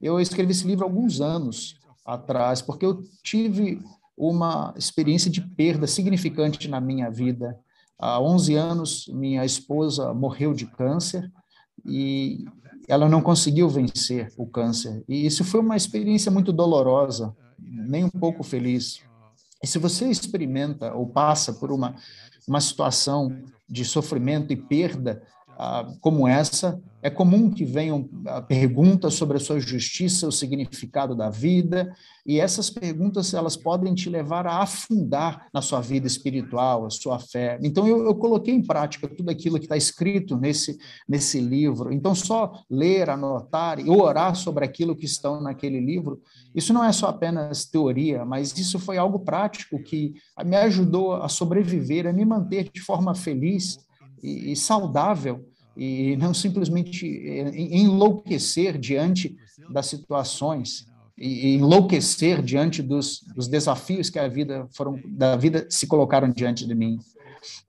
[0.00, 3.82] Eu escrevi esse livro alguns anos atrás, porque eu tive
[4.16, 7.58] uma experiência de perda significante na minha vida.
[7.98, 11.30] Há 11 anos, minha esposa morreu de câncer
[11.84, 12.44] e
[12.88, 15.02] ela não conseguiu vencer o câncer.
[15.08, 19.00] E isso foi uma experiência muito dolorosa, nem um pouco feliz.
[19.62, 21.94] E se você experimenta ou passa por uma,
[22.46, 23.34] uma situação
[23.68, 25.22] de sofrimento e perda
[26.00, 31.28] como essa, é comum que venham ah, perguntas sobre a sua justiça, o significado da
[31.28, 31.94] vida,
[32.24, 37.18] e essas perguntas elas podem te levar a afundar na sua vida espiritual, a sua
[37.18, 37.58] fé.
[37.62, 41.92] Então eu, eu coloquei em prática tudo aquilo que está escrito nesse nesse livro.
[41.92, 46.22] Então só ler, anotar e orar sobre aquilo que estão naquele livro,
[46.54, 51.28] isso não é só apenas teoria, mas isso foi algo prático que me ajudou a
[51.28, 53.83] sobreviver, a me manter de forma feliz
[54.24, 55.46] e, e saudável
[55.76, 59.36] e não simplesmente enlouquecer diante
[59.70, 65.86] das situações e enlouquecer diante dos, dos desafios que a vida foram da vida se
[65.86, 66.98] colocaram diante de mim.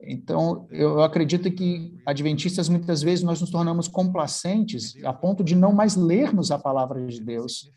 [0.00, 5.72] Então, eu acredito que adventistas muitas vezes nós nos tornamos complacentes a ponto de não
[5.72, 7.70] mais lermos a palavra de Deus.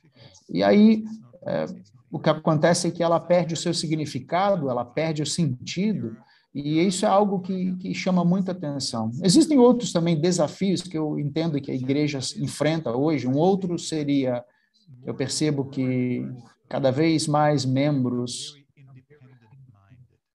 [0.49, 1.03] E aí
[1.45, 1.65] é,
[2.11, 6.15] o que acontece é que ela perde o seu significado, ela perde o sentido,
[6.53, 9.11] e isso é algo que, que chama muita atenção.
[9.23, 13.27] Existem outros também desafios que eu entendo que a igreja enfrenta hoje.
[13.27, 14.43] Um outro seria,
[15.05, 16.25] eu percebo que
[16.67, 18.59] cada vez mais membros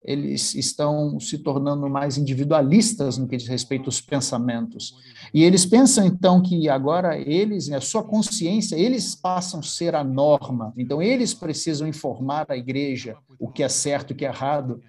[0.03, 4.93] eles estão se tornando mais individualistas no que diz respeito aos pensamentos.
[5.33, 10.03] E eles pensam, então, que agora eles, a sua consciência, eles passam a ser a
[10.03, 10.73] norma.
[10.77, 14.81] Então, eles precisam informar a igreja o que é certo o que é errado.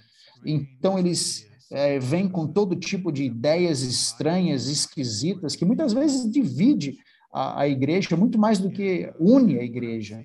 [0.44, 6.96] Então, eles é, vêm com todo tipo de ideias estranhas, esquisitas, que muitas vezes divide
[7.32, 10.24] a, a igreja muito mais do que une a igreja.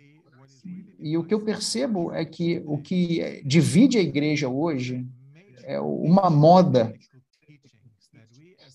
[1.00, 5.08] E o que eu percebo é que o que divide a igreja hoje
[5.64, 6.94] é uma moda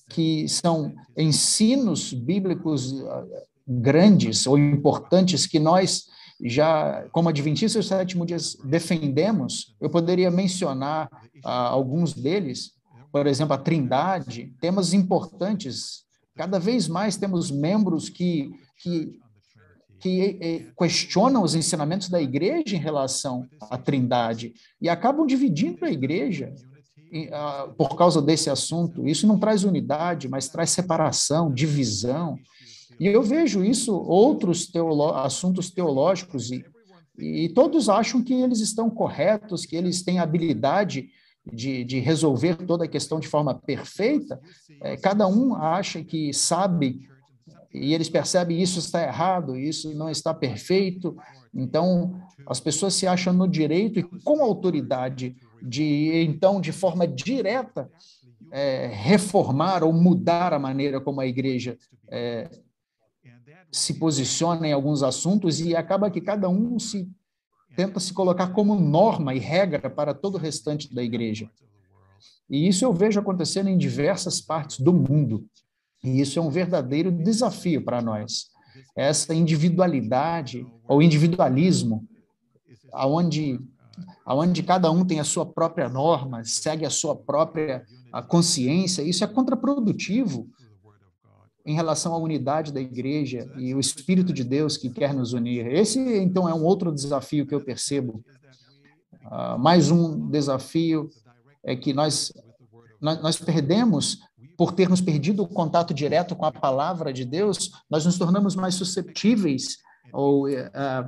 [0.08, 3.24] que são ensinos bíblicos ah,
[3.66, 6.04] grandes ou importantes que nós
[6.42, 11.08] já, como adventistas do sétimo dia, defendemos, eu poderia mencionar
[11.44, 12.72] alguns deles,
[13.12, 16.04] por exemplo, a Trindade, temas importantes.
[16.34, 18.50] Cada vez mais temos membros que,
[18.82, 19.20] que,
[20.00, 25.90] que eh, questionam os ensinamentos da igreja em relação à Trindade e acabam dividindo a
[25.90, 26.52] igreja
[27.32, 29.06] ah, por causa desse assunto.
[29.06, 32.36] Isso não traz unidade, mas traz separação, divisão.
[32.98, 36.64] E eu vejo isso, outros teolo assuntos teológicos, e,
[37.16, 41.08] e todos acham que eles estão corretos, que eles têm habilidade
[41.52, 44.40] de, de resolver toda a questão de forma perfeita.
[44.82, 47.08] É, cada um acha que sabe,
[47.72, 51.16] e eles percebem isso está errado, isso não está perfeito.
[51.52, 57.90] Então, as pessoas se acham no direito e com autoridade de, então, de forma direta,
[58.50, 61.76] é, reformar ou mudar a maneira como a igreja
[62.08, 62.48] é,
[63.70, 67.10] se posiciona em alguns assuntos e acaba que cada um se
[67.76, 71.50] tenta se colocar como norma e regra para todo o restante da igreja.
[72.48, 75.46] E isso eu vejo acontecendo em diversas partes do mundo.
[76.02, 78.50] E isso é um verdadeiro desafio para nós.
[78.94, 82.06] Essa individualidade ou individualismo,
[82.92, 83.58] aonde
[84.26, 87.84] aonde cada um tem a sua própria norma, segue a sua própria
[88.28, 90.48] consciência, isso é contraprodutivo
[91.64, 95.66] em relação à unidade da igreja e o Espírito de Deus que quer nos unir.
[95.66, 98.22] Esse, então, é um outro desafio que eu percebo.
[99.24, 101.08] Uh, mais um desafio
[101.62, 102.32] é que nós,
[103.00, 104.18] nós, nós perdemos,
[104.58, 108.74] por termos perdido o contato direto com a palavra de Deus, nós nos tornamos mais
[108.74, 109.78] susceptíveis
[110.12, 110.52] ou uh,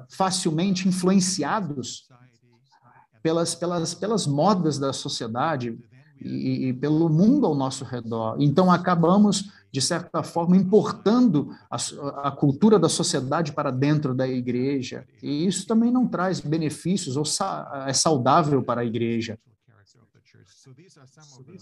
[0.09, 2.09] facilmente influenciados
[3.23, 5.77] pelas, pelas, pelas modas da sociedade
[6.21, 8.37] e, e pelo mundo ao nosso redor.
[8.39, 11.77] Então, acabamos de certa forma, importando a,
[12.29, 15.07] a, cultura da sociedade para dentro da igreja.
[15.23, 19.39] E isso também não traz benefícios ou sa é saudável para a igreja.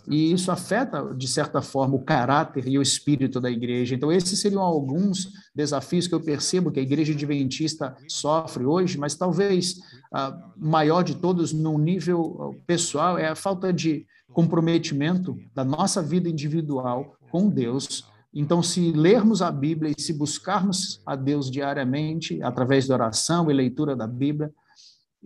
[0.06, 3.94] E isso afeta, de certa forma, o caráter e o espírito da igreja.
[3.94, 9.16] Então, esses seriam alguns desafios que eu percebo que a igreja adventista sofre hoje, mas
[9.16, 9.80] talvez
[10.12, 16.28] a maior de todos, no nível pessoal, é a falta de comprometimento da nossa vida
[16.28, 18.04] individual com Deus.
[18.34, 23.54] Então, se lermos a Bíblia e se buscarmos a Deus diariamente, através da oração e
[23.54, 24.52] leitura da Bíblia,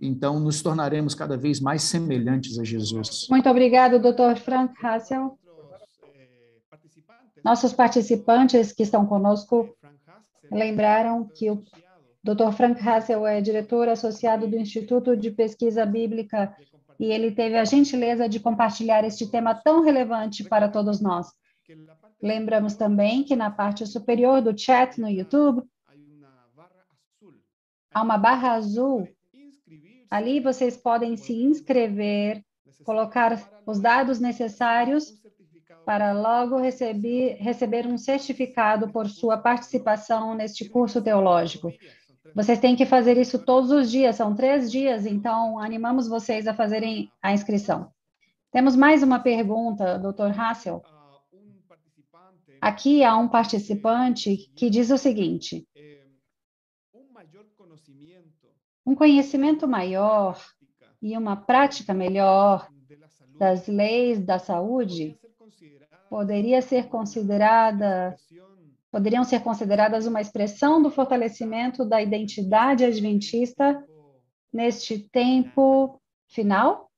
[0.01, 3.27] então nos tornaremos cada vez mais semelhantes a Jesus.
[3.31, 4.37] Muito obrigado, Dr.
[4.37, 5.39] Frank Hassel.
[7.43, 9.75] Nossos participantes que estão conosco
[10.53, 11.63] lembraram que o
[12.23, 12.53] Dr.
[12.53, 16.55] Frank Hassel é diretor associado do Instituto de Pesquisa Bíblica
[16.99, 21.28] e ele teve a gentileza de compartilhar este tema tão relevante para todos nós.
[22.20, 25.62] Lembramos também que na parte superior do chat no YouTube
[27.92, 29.09] há uma barra azul.
[30.11, 32.42] Ali vocês podem se inscrever,
[32.84, 35.12] colocar os dados necessários
[35.84, 41.72] para logo receber, receber um certificado por sua participação neste curso teológico.
[42.35, 46.55] Vocês têm que fazer isso todos os dias, são três dias, então animamos vocês a
[46.55, 47.93] fazerem a inscrição.
[48.51, 50.39] Temos mais uma pergunta, Dr.
[50.39, 50.83] Hassel.
[52.61, 55.66] Aqui há um participante que diz o seguinte:
[58.85, 60.41] um conhecimento maior
[61.01, 62.68] e uma prática melhor
[63.39, 65.18] das leis da saúde
[66.09, 68.16] poderia ser considerada
[68.91, 73.82] poderiam ser consideradas uma expressão do fortalecimento da identidade adventista
[74.53, 76.89] neste tempo final?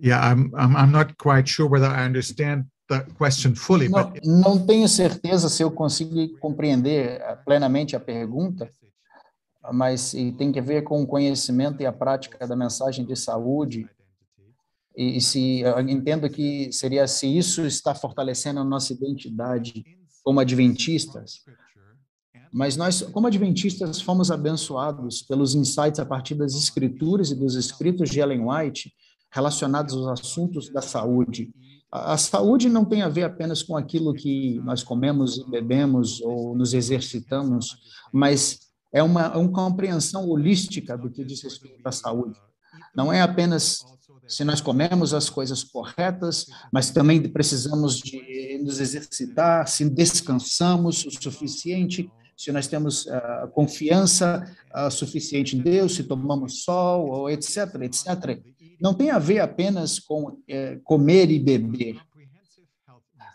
[0.00, 3.88] Yeah, I'm, I'm, I'm not quite sure whether I understand the question fully.
[3.88, 4.20] Não, but...
[4.24, 8.68] não tenho certeza se eu consigo compreender eh, plenamente a pergunta,
[9.72, 13.88] mas tem que ver com o conhecimento e a prática da mensagem de saúde.
[14.96, 19.84] E, e se entendo que seria se isso está fortalecendo a nossa identidade
[20.22, 21.42] como adventistas,
[22.52, 28.08] mas nós, como adventistas, fomos abençoados pelos insights a partir das escrituras e dos escritos
[28.08, 28.94] de Ellen White,
[29.32, 31.52] relacionados aos assuntos da saúde.
[31.90, 36.56] A, saúde não tem a ver apenas com aquilo que nós comemos e bebemos ou
[36.56, 37.76] nos exercitamos,
[38.12, 38.60] mas
[38.92, 42.38] é uma, uma compreensão holística do que diz respeito à saúde.
[42.94, 43.84] Não é apenas
[44.26, 51.10] se nós comemos as coisas corretas, mas também precisamos de nos exercitar, se descansamos o
[51.10, 54.44] suficiente, se nós temos uh, confiança
[54.74, 58.42] uh, suficiente em Deus, se tomamos sol, ou etc, etc
[58.80, 61.98] não tem a ver apenas com é, comer e beber,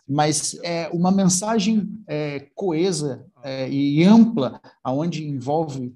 [0.08, 5.94] mas é uma mensagem é, coesa é, e ampla, aonde envolve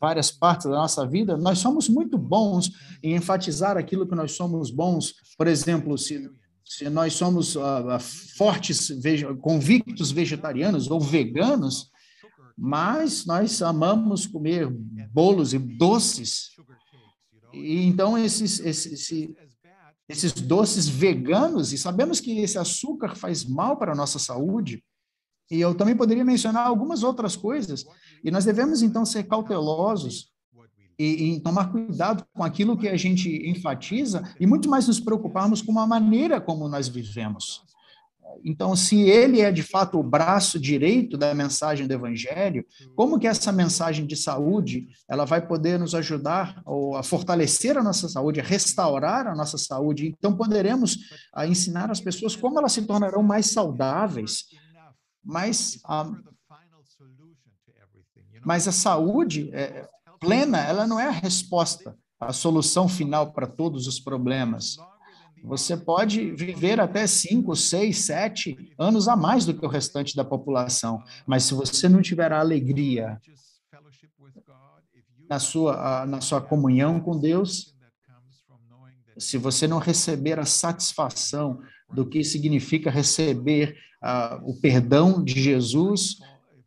[0.00, 1.36] várias partes da nossa vida.
[1.36, 2.70] Nós somos muito bons
[3.02, 5.14] em enfatizar aquilo que nós somos bons.
[5.36, 6.30] Por exemplo, se
[6.66, 8.00] se nós somos uh,
[8.38, 8.90] fortes,
[9.42, 11.90] convictos vegetarianos ou veganos,
[12.56, 14.66] mas nós amamos comer
[15.12, 16.54] bolos e doces
[17.54, 19.10] e então, esses, esses,
[20.08, 24.84] esses doces veganos, e sabemos que esse açúcar faz mal para a nossa saúde,
[25.50, 27.84] e eu também poderia mencionar algumas outras coisas,
[28.22, 30.32] e nós devemos, então, ser cautelosos
[30.98, 35.60] e, e, tomar cuidado com aquilo que a gente enfatiza e muito mais nos preocuparmos
[35.60, 37.62] com a maneira como nós vivemos.
[38.44, 42.64] Então, se ele é de fato o braço direito da mensagem do evangelho,
[42.96, 47.82] como que essa mensagem de saúde, ela vai poder nos ajudar ou a fortalecer a
[47.82, 50.06] nossa saúde, a restaurar a nossa saúde?
[50.06, 50.98] Então, poderemos
[51.32, 54.44] a, ensinar as pessoas como elas se tornarão mais saudáveis,
[55.24, 56.10] mais a,
[58.44, 59.88] mas a saúde é,
[60.20, 64.76] plena, ela não é a resposta, a solução final para todos os problemas.
[65.42, 70.24] Você pode viver até cinco, seis, sete anos a mais do que o restante da
[70.24, 73.20] população, mas se você não tiver a alegria
[75.28, 77.74] na sua, na sua comunhão com Deus,
[79.18, 81.60] se você não receber a satisfação
[81.92, 86.18] do que significa receber uh, o perdão de Jesus,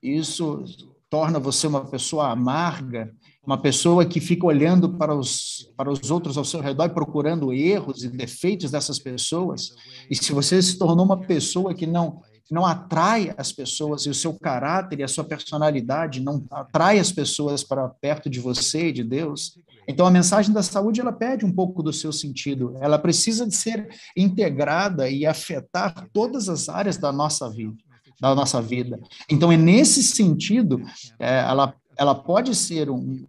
[0.01, 0.63] isso
[1.09, 3.13] torna você uma pessoa amarga,
[3.45, 7.53] uma pessoa que fica olhando para os, para os outros ao seu redor e procurando
[7.53, 9.73] erros e defeitos dessas pessoas,
[10.09, 14.13] e se você se tornou uma pessoa que não não atrai as pessoas e o
[14.13, 18.93] seu caráter e a sua personalidade não atrai as pessoas para perto de você e
[18.93, 22.75] de Deus, então a mensagem da saúde ela perde um pouco do seu sentido.
[22.81, 27.87] Ela precisa de ser integrada e afetar todas as áreas da nossa vida
[28.19, 28.99] da nossa vida.
[29.29, 30.81] Então, é nesse sentido,
[31.19, 33.25] é, ela, ela pode ser um,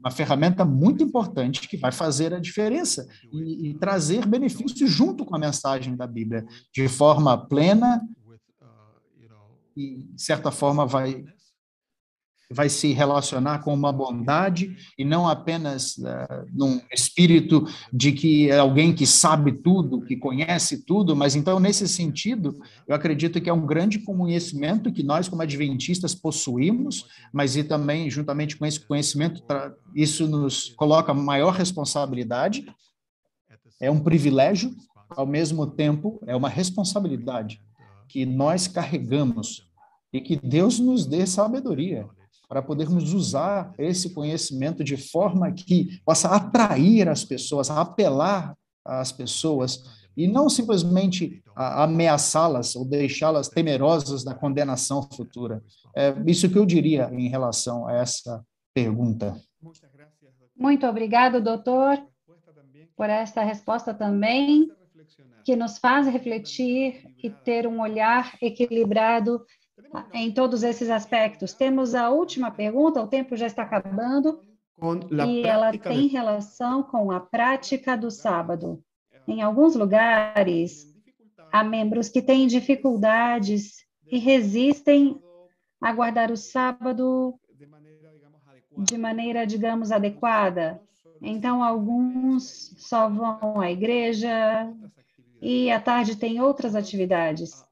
[0.00, 5.36] uma ferramenta muito importante que vai fazer a diferença e, e trazer benefícios junto com
[5.36, 8.00] a mensagem da Bíblia, de forma plena
[9.76, 11.24] e, de certa forma, vai
[12.52, 18.58] vai se relacionar com uma bondade e não apenas uh, num espírito de que é
[18.58, 23.52] alguém que sabe tudo, que conhece tudo, mas então, nesse sentido, eu acredito que é
[23.52, 29.42] um grande conhecimento que nós, como adventistas, possuímos, mas e também, juntamente com esse conhecimento,
[29.94, 32.66] isso nos coloca maior responsabilidade,
[33.80, 34.74] é um privilégio,
[35.10, 37.60] ao mesmo tempo, é uma responsabilidade
[38.08, 39.68] que nós carregamos
[40.12, 42.08] e que Deus nos dê sabedoria
[42.50, 49.84] para podermos usar esse conhecimento de forma que possa atrair as pessoas, apelar às pessoas
[50.16, 55.62] e não simplesmente ameaçá-las ou deixá-las temerosas da condenação futura.
[55.94, 58.44] É isso que eu diria em relação a essa
[58.74, 59.40] pergunta.
[60.56, 62.02] Muito obrigado, doutor,
[62.96, 64.68] por esta resposta também,
[65.44, 69.40] que nos faz refletir e ter um olhar equilibrado
[70.12, 71.52] em todos esses aspectos.
[71.52, 74.40] Temos a última pergunta, o tempo já está acabando,
[75.26, 78.82] e ela tem relação com a prática do sábado.
[79.28, 80.86] Em alguns lugares,
[81.52, 85.20] há membros que têm dificuldades e resistem
[85.80, 87.34] a guardar o sábado
[88.76, 90.80] de maneira, digamos, adequada.
[91.20, 94.72] Então, alguns só vão à igreja
[95.40, 97.64] e à tarde tem outras atividades.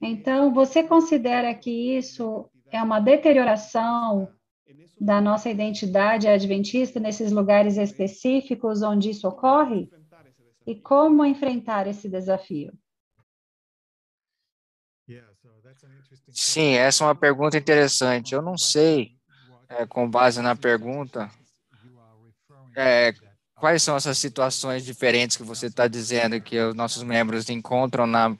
[0.00, 4.32] Então, você considera que isso é uma deterioração
[5.00, 9.90] da nossa identidade adventista nesses lugares específicos onde isso ocorre?
[10.66, 12.72] E como enfrentar esse desafio?
[16.28, 18.34] Sim, essa é uma pergunta interessante.
[18.34, 19.16] Eu não sei,
[19.68, 21.30] é, com base na pergunta,
[22.76, 23.12] é,
[23.54, 28.36] quais são essas situações diferentes que você está dizendo que os nossos membros encontram na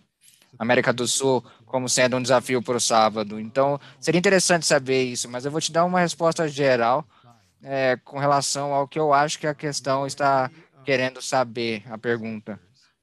[0.59, 3.39] América do Sul como sendo um desafio para o sábado.
[3.39, 7.07] Então, seria interessante saber isso, mas eu vou te dar uma resposta geral
[7.63, 10.51] é, com relação ao que eu acho que a questão está
[10.85, 12.61] querendo saber, a pergunta.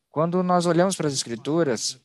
[0.10, 2.02] Quando nós olhamos para as Escrituras,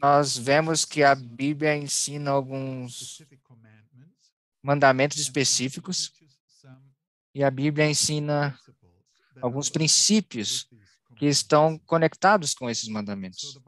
[0.00, 3.22] nós vemos que a Bíblia ensina alguns
[4.62, 6.12] mandamentos específicos
[7.34, 8.58] e a Bíblia ensina
[9.42, 10.68] alguns princípios
[11.16, 13.58] que estão conectados com esses mandamentos.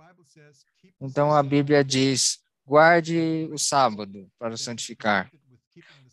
[1.00, 5.30] Então a Bíblia diz: guarde o sábado para santificar.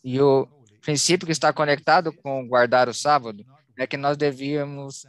[0.02, 0.46] E o
[0.80, 3.44] princípio que está conectado com guardar o sábado
[3.78, 5.06] é que nós devíamos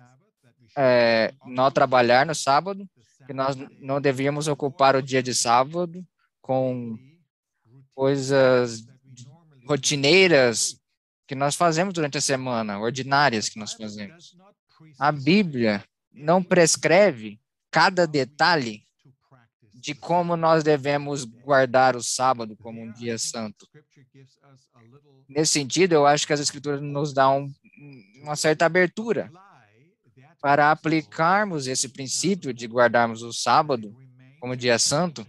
[0.76, 2.88] é, não trabalhar no sábado,
[3.28, 6.04] que nós não devíamos ocupar o dia de sábado
[6.42, 6.98] com
[7.94, 8.86] coisas
[9.68, 10.80] rotineiras
[11.28, 14.36] que nós fazemos durante a semana, ordinárias que nós fazemos.
[15.00, 17.40] A Bíblia não prescreve
[17.72, 18.85] cada detalhe
[19.86, 23.68] de como nós devemos guardar o sábado como um dia santo.
[25.30, 27.48] Nesse sentido, eu acho que as escrituras nos dão
[28.20, 29.32] uma certa abertura
[30.42, 33.96] para aplicarmos esse princípio de guardarmos o sábado
[34.40, 35.24] como dia santo,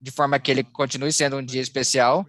[0.00, 2.26] de forma que ele continue sendo um dia especial,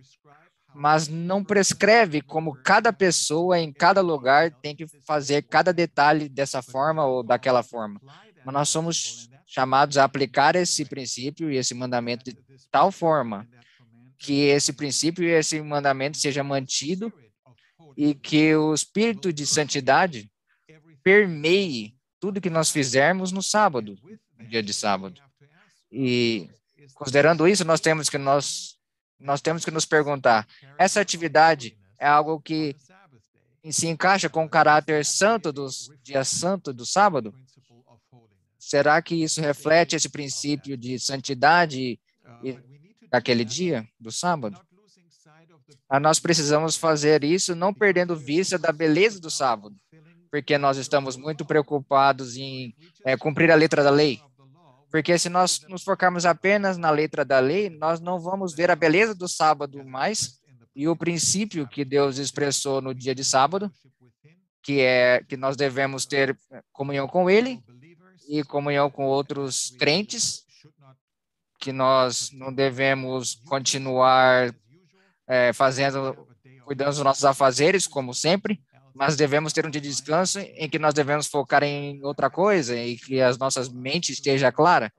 [0.75, 6.61] mas não prescreve como cada pessoa em cada lugar tem que fazer cada detalhe dessa
[6.61, 7.99] forma ou daquela forma.
[8.45, 12.37] Mas nós somos chamados a aplicar esse princípio e esse mandamento de
[12.71, 13.47] tal forma
[14.17, 17.11] que esse princípio e esse mandamento seja mantido
[17.97, 20.31] e que o espírito de santidade
[21.03, 23.97] permeie tudo que nós fizermos no sábado,
[24.37, 25.19] no dia de sábado.
[25.91, 26.49] E
[26.93, 28.77] considerando isso, nós temos que nós
[29.19, 30.47] nós temos que nos perguntar:
[30.77, 32.75] essa atividade é algo que
[33.69, 37.33] se encaixa com o caráter santo dos dias santo do sábado?
[38.71, 41.99] Será que isso reflete esse princípio de santidade
[43.09, 44.57] daquele dia, do sábado?
[45.89, 49.75] Ah, nós precisamos fazer isso não perdendo vista da beleza do sábado,
[50.31, 52.73] porque nós estamos muito preocupados em
[53.03, 54.21] é, cumprir a letra da lei.
[54.89, 58.75] Porque se nós nos focarmos apenas na letra da lei, nós não vamos ver a
[58.75, 60.39] beleza do sábado mais
[60.73, 63.69] e o princípio que Deus expressou no dia de sábado,
[64.63, 66.39] que é que nós devemos ter
[66.71, 67.61] comunhão com Ele
[68.31, 70.45] e comunhão com outros crentes,
[71.59, 74.55] que nós não devemos continuar
[75.27, 76.27] é, fazendo,
[76.63, 78.61] cuidando dos nossos afazeres, como sempre,
[78.95, 82.75] mas devemos ter um dia de descanso em que nós devemos focar em outra coisa
[82.77, 84.91] e que as nossas mentes esteja clara.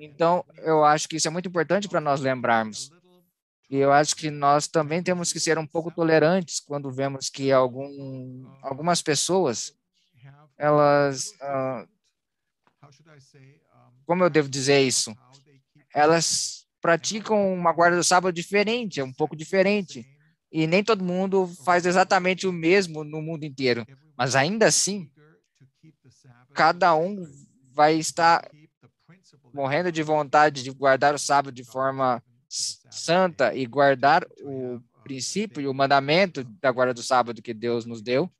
[0.00, 2.90] Então, eu acho que isso é muito importante para nós lembrarmos.
[3.70, 7.52] E eu acho que nós também temos que ser um pouco tolerantes quando vemos que
[7.52, 9.72] algum, algumas pessoas,
[10.58, 11.93] elas, uh,
[14.06, 15.16] como eu devo dizer isso?
[15.94, 20.06] Elas praticam uma guarda do sábado diferente, é um pouco diferente.
[20.52, 23.86] E nem todo mundo faz exatamente o mesmo no mundo inteiro.
[24.16, 25.10] Mas ainda assim,
[26.52, 27.26] cada um
[27.72, 28.48] vai estar
[29.52, 35.66] morrendo de vontade de guardar o sábado de forma santa e guardar o princípio e
[35.66, 38.30] o mandamento da guarda do sábado que Deus nos deu.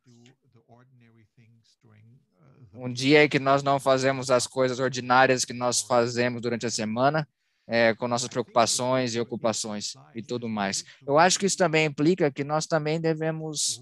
[2.75, 6.71] Um dia em que nós não fazemos as coisas ordinárias que nós fazemos durante a
[6.71, 7.27] semana,
[7.67, 10.85] é, com nossas preocupações e ocupações e tudo mais.
[11.07, 13.81] Eu acho que isso também implica que nós também devemos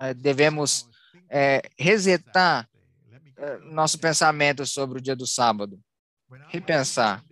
[0.00, 0.88] é, devemos
[1.30, 2.68] é, resetar
[3.36, 5.78] é, nosso pensamento sobre o dia do sábado,
[6.48, 7.22] repensar.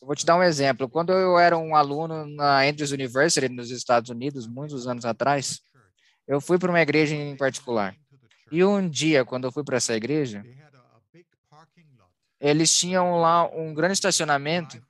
[0.00, 0.88] Eu vou te dar um exemplo.
[0.88, 5.60] Quando eu era um aluno na Andrews University, nos Estados Unidos, muitos anos atrás,
[6.26, 7.96] eu fui para uma igreja em particular.
[8.50, 10.44] E um dia, quando eu fui para essa igreja,
[12.40, 14.82] eles tinham lá um grande estacionamento,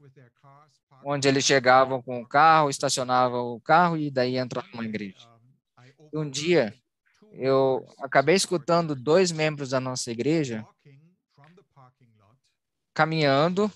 [1.04, 5.28] onde eles chegavam com o carro, estacionavam o carro e daí entravam na igreja.
[6.12, 6.74] E um dia,
[7.32, 10.66] eu acabei escutando dois membros da nossa igreja
[12.92, 13.70] caminhando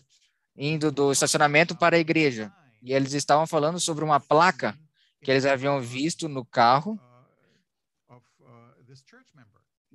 [0.57, 2.53] indo do estacionamento para a igreja.
[2.83, 4.77] E eles estavam falando sobre uma placa
[5.23, 6.99] que eles haviam visto no carro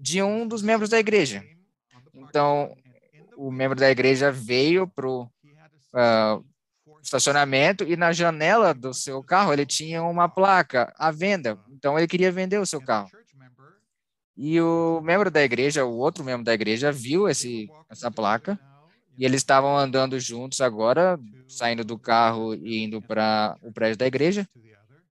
[0.04, 1.42] de um dos membros da igreja.
[2.14, 2.76] Então,
[3.38, 6.46] o membro da igreja veio para o uh,
[7.02, 11.58] estacionamento e na janela do seu carro ele tinha uma placa à venda.
[11.70, 13.10] Então, ele queria vender o seu carro.
[14.36, 18.60] E o membro da igreja, o outro membro da igreja, viu esse, essa placa
[19.18, 21.18] e eles estavam andando juntos agora,
[21.48, 24.46] saindo do carro e indo para o prédio da igreja.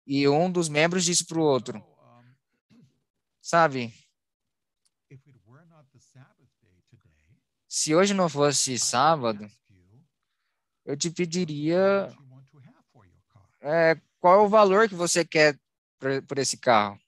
[0.07, 1.83] E um dos membros disse para o outro:
[3.39, 3.93] Sabe,
[7.69, 9.49] se hoje não fosse sábado,
[10.83, 12.11] eu te pediria
[13.61, 15.57] é, qual é o valor que você quer
[16.27, 16.99] por esse carro.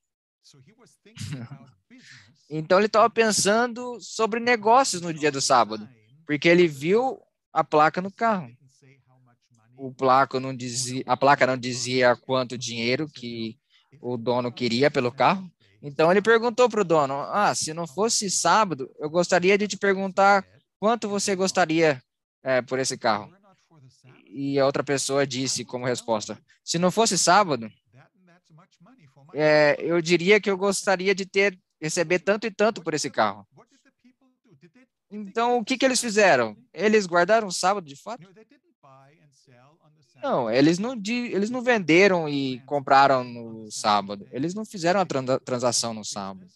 [2.49, 5.89] então ele estava pensando sobre negócios no dia do sábado
[6.25, 7.19] porque ele viu
[7.51, 8.49] a placa no carro.
[9.75, 13.57] O placa não dizia, a placa não dizia quanto dinheiro que
[13.99, 15.51] o dono queria pelo carro.
[15.81, 19.77] Então ele perguntou para o dono: Ah, se não fosse sábado, eu gostaria de te
[19.77, 20.45] perguntar
[20.79, 22.01] quanto você gostaria
[22.43, 23.33] é, por esse carro.
[24.27, 27.71] E a outra pessoa disse como resposta: Se não fosse sábado,
[29.33, 33.47] é, eu diria que eu gostaria de ter receber tanto e tanto por esse carro.
[35.09, 36.55] Então, o que, que eles fizeram?
[36.73, 38.23] Eles guardaram o sábado de fato?
[40.21, 44.27] Não, eles não, eles não venderam e compraram no sábado.
[44.31, 46.47] Eles não fizeram a transação no sábado.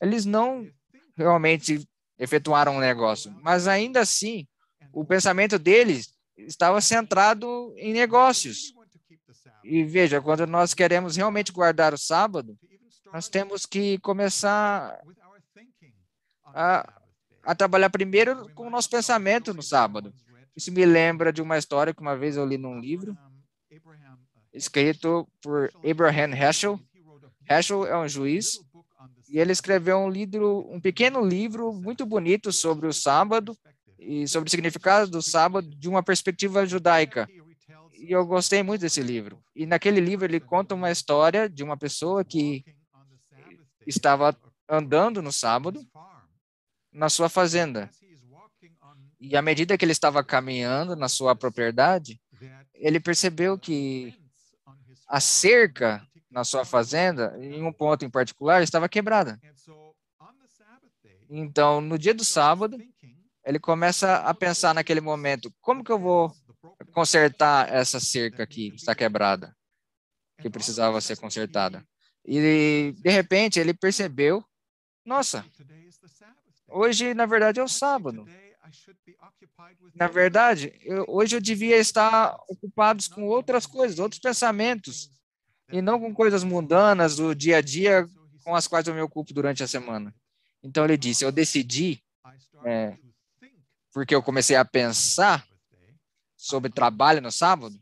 [0.00, 0.68] Eles não
[1.16, 1.86] realmente
[2.18, 3.34] efetuaram um negócio.
[3.42, 4.46] Mas ainda assim,
[4.92, 8.74] o pensamento deles estava centrado em negócios.
[9.64, 12.56] E veja, quando nós queremos realmente guardar o sábado,
[13.12, 15.00] nós temos que começar
[16.46, 16.96] a
[17.46, 20.12] a trabalhar primeiro com o nosso pensamento no sábado.
[20.56, 23.16] Isso me lembra de uma história que uma vez eu li num livro
[24.56, 26.80] escrito por Abraham Heschel.
[27.48, 28.58] Heschel é um juiz
[29.28, 33.56] E ele escreveu um livro, um pequeno livro muito bonito sobre o sábado
[33.98, 37.28] e sobre o significado do sábado de uma perspectiva judaica.
[37.98, 39.42] E eu gostei muito desse livro.
[39.54, 42.64] E naquele livro ele conta uma história de uma pessoa que
[43.86, 44.36] estava
[44.68, 45.84] andando no sábado
[46.92, 47.90] na sua fazenda.
[49.18, 52.20] E à medida que ele estava caminhando na sua propriedade,
[52.74, 54.14] ele percebeu que
[55.08, 59.40] a cerca na sua fazenda, em um ponto em particular, estava quebrada.
[61.30, 62.76] Então, no dia do sábado,
[63.44, 66.30] ele começa a pensar naquele momento, como que eu vou
[66.92, 69.56] consertar essa cerca aqui que está quebrada,
[70.42, 71.82] que precisava ser consertada?
[72.24, 74.44] E, de repente, ele percebeu,
[75.04, 75.44] nossa,
[76.68, 78.26] hoje, na verdade, é o sábado.
[79.94, 85.10] Na verdade, eu, hoje eu devia estar ocupado com outras coisas, outros pensamentos,
[85.70, 88.06] e não com coisas mundanas do dia a dia
[88.44, 90.14] com as quais eu me ocupo durante a semana.
[90.62, 92.02] Então ele disse: Eu decidi,
[92.64, 92.96] é,
[93.92, 95.46] porque eu comecei a pensar
[96.36, 97.74] sobre trabalho no sábado,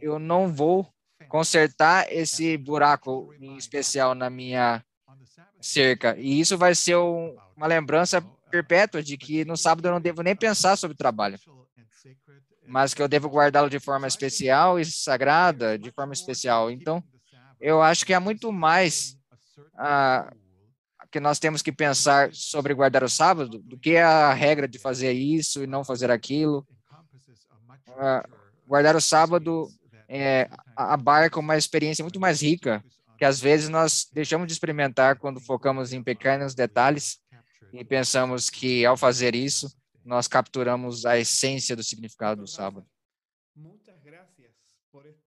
[0.00, 0.92] eu não vou
[1.28, 4.84] consertar esse buraco em especial na minha
[5.60, 6.16] cerca.
[6.18, 10.22] E isso vai ser um, uma lembrança perpétua de que no sábado eu não devo
[10.22, 11.38] nem pensar sobre trabalho,
[12.66, 16.70] mas que eu devo guardá-lo de forma especial e sagrada, de forma especial.
[16.70, 17.02] Então,
[17.60, 19.16] eu acho que há muito mais
[19.76, 20.32] ah,
[21.10, 25.12] que nós temos que pensar sobre guardar o sábado do que a regra de fazer
[25.12, 26.66] isso e não fazer aquilo.
[27.96, 28.28] Ah,
[28.66, 29.68] guardar o sábado
[30.08, 32.82] é, abarca uma experiência muito mais rica
[33.18, 37.18] que às vezes nós deixamos de experimentar quando focamos em pequenos detalhes
[37.72, 42.86] e pensamos que ao fazer isso, nós capturamos a essência do significado do sábado.